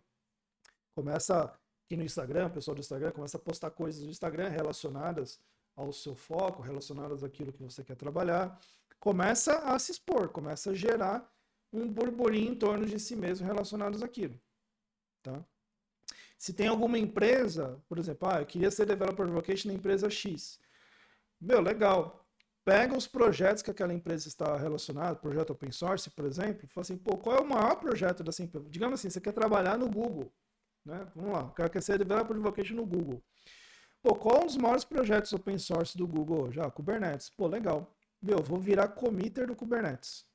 [0.93, 1.45] começa
[1.85, 5.39] aqui no Instagram, o pessoal do Instagram começa a postar coisas no Instagram relacionadas
[5.77, 8.59] ao seu foco, relacionadas àquilo que você quer trabalhar,
[8.99, 11.25] começa a se expor, começa a gerar
[11.71, 14.37] um burburinho em torno de si mesmo relacionados àquilo.
[15.23, 15.41] Tá?
[16.37, 20.59] Se tem alguma empresa, por exemplo, ah, eu queria ser developer advocate na empresa X.
[21.39, 22.22] Meu, legal.
[22.65, 26.97] Pega os projetos que aquela empresa está relacionada, projeto open source, por exemplo, fala assim,
[26.97, 28.69] pô, qual é o maior projeto dessa empresa?
[28.69, 30.31] Digamos assim, você quer trabalhar no Google.
[30.85, 31.05] Né?
[31.13, 33.21] Vamos lá, quer ser developer advocate no Google.
[34.01, 36.59] Pô, qual é um dos maiores projetos open source do Google hoje?
[36.59, 37.29] Ah, Kubernetes.
[37.29, 37.89] Pô, legal.
[38.21, 40.25] Meu, vou virar committer do Kubernetes.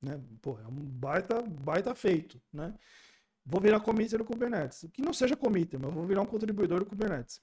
[0.00, 0.20] Né?
[0.40, 2.72] Pô, é um baita, baita feito, né?
[3.44, 4.86] Vou virar committer do Kubernetes.
[4.92, 7.40] Que não seja committer, mas vou virar um contribuidor do Kubernetes.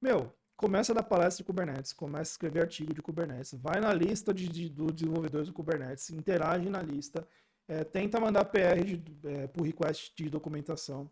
[0.00, 3.92] Meu, começa a dar palestra de Kubernetes, começa a escrever artigo de Kubernetes, vai na
[3.92, 7.26] lista de, de, do desenvolvedores do Kubernetes, interage na lista,
[7.68, 11.10] é, tenta mandar PR de, é, por request de documentação.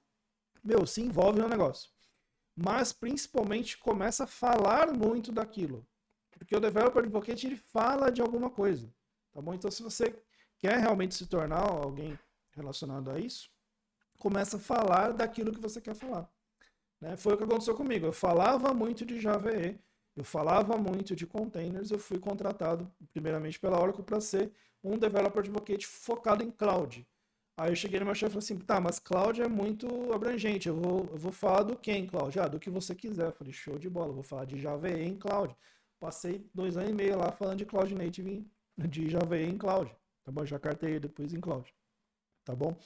[0.62, 1.94] Meu, se envolve no negócio
[2.56, 5.86] mas principalmente começa a falar muito daquilo.
[6.30, 8.92] Porque o developer advocate ele fala de alguma coisa,
[9.32, 9.54] tá bom?
[9.54, 10.14] Então se você
[10.58, 12.18] quer realmente se tornar alguém
[12.52, 13.50] relacionado a isso,
[14.18, 16.28] começa a falar daquilo que você quer falar.
[17.04, 17.18] Né?
[17.18, 18.06] Foi o que aconteceu comigo.
[18.06, 19.78] Eu falava muito de Java EE,
[20.16, 24.50] eu falava muito de containers, eu fui contratado primeiramente pela Oracle para ser
[24.82, 27.06] um developer advocate focado em cloud.
[27.58, 30.68] Aí eu cheguei no meu chefe e falei assim, tá, mas cloud é muito abrangente,
[30.68, 32.40] eu vou, eu vou falar do que em cloud?
[32.40, 33.26] Ah, do que você quiser.
[33.26, 35.54] Eu falei, show de bola, vou falar de Java EE em cloud.
[36.00, 38.46] Passei dois anos e meio lá falando de Cloud Native
[38.76, 39.94] de Java EE em cloud,
[40.24, 40.44] tá bom?
[40.44, 41.72] Já cartei depois em cloud,
[42.44, 42.76] tá bom?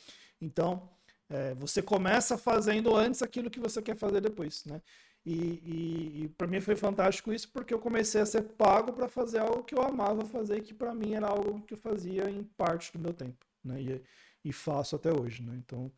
[0.40, 0.88] Então,
[1.28, 4.80] é, você começa fazendo antes aquilo que você quer fazer depois, né?
[5.26, 9.08] E, e, e para mim foi fantástico isso porque eu comecei a ser pago para
[9.08, 12.44] fazer algo que eu amava fazer, que para mim era algo que eu fazia em
[12.44, 13.80] parte do meu tempo, né?
[13.80, 14.02] E,
[14.44, 15.54] e faço até hoje, né?
[15.56, 15.92] Então,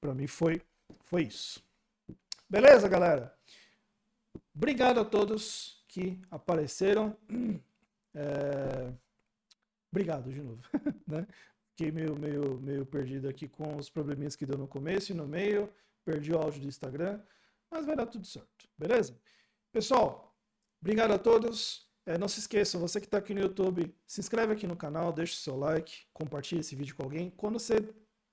[0.00, 0.60] para mim foi
[1.04, 1.62] foi isso.
[2.48, 3.34] Beleza, galera?
[4.54, 7.16] Obrigado a todos que apareceram.
[8.14, 8.90] É...
[9.92, 10.60] Obrigado de novo,
[11.06, 11.24] né?
[11.78, 15.28] Fiquei meio, meio, meio perdido aqui com os probleminhas que deu no começo e no
[15.28, 15.72] meio.
[16.04, 17.20] Perdi o áudio do Instagram,
[17.70, 19.16] mas vai dar tudo certo, beleza?
[19.70, 20.36] Pessoal,
[20.82, 21.88] obrigado a todos.
[22.04, 25.12] É, não se esqueça, você que está aqui no YouTube, se inscreve aqui no canal,
[25.12, 27.30] deixa o seu like, compartilha esse vídeo com alguém.
[27.30, 27.76] Quando você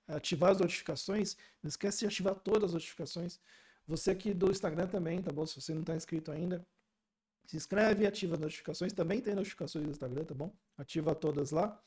[0.07, 3.39] ativar as notificações, não esquece de ativar todas as notificações.
[3.85, 5.45] Você aqui do Instagram também, tá bom?
[5.45, 6.65] Se você não está inscrito ainda,
[7.45, 8.91] se inscreve e ativa as notificações.
[8.91, 10.51] Também tem notificações do Instagram, tá bom?
[10.75, 11.79] Ativa todas lá.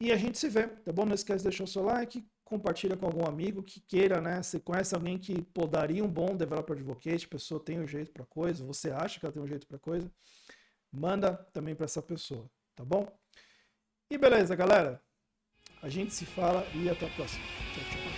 [0.00, 1.04] E a gente se vê, tá bom?
[1.04, 4.42] Não esquece de deixar o seu like, compartilha com algum amigo que queira, né?
[4.42, 8.64] Você conhece alguém que podaria um bom developer advocate, pessoa tem um jeito para coisa,
[8.64, 10.10] você acha que ela tem um jeito para coisa,
[10.90, 13.06] manda também para essa pessoa, tá bom?
[14.10, 15.00] E beleza, galera.
[15.82, 17.44] A gente se fala e até a próxima.
[17.74, 18.09] Tchau, tchau.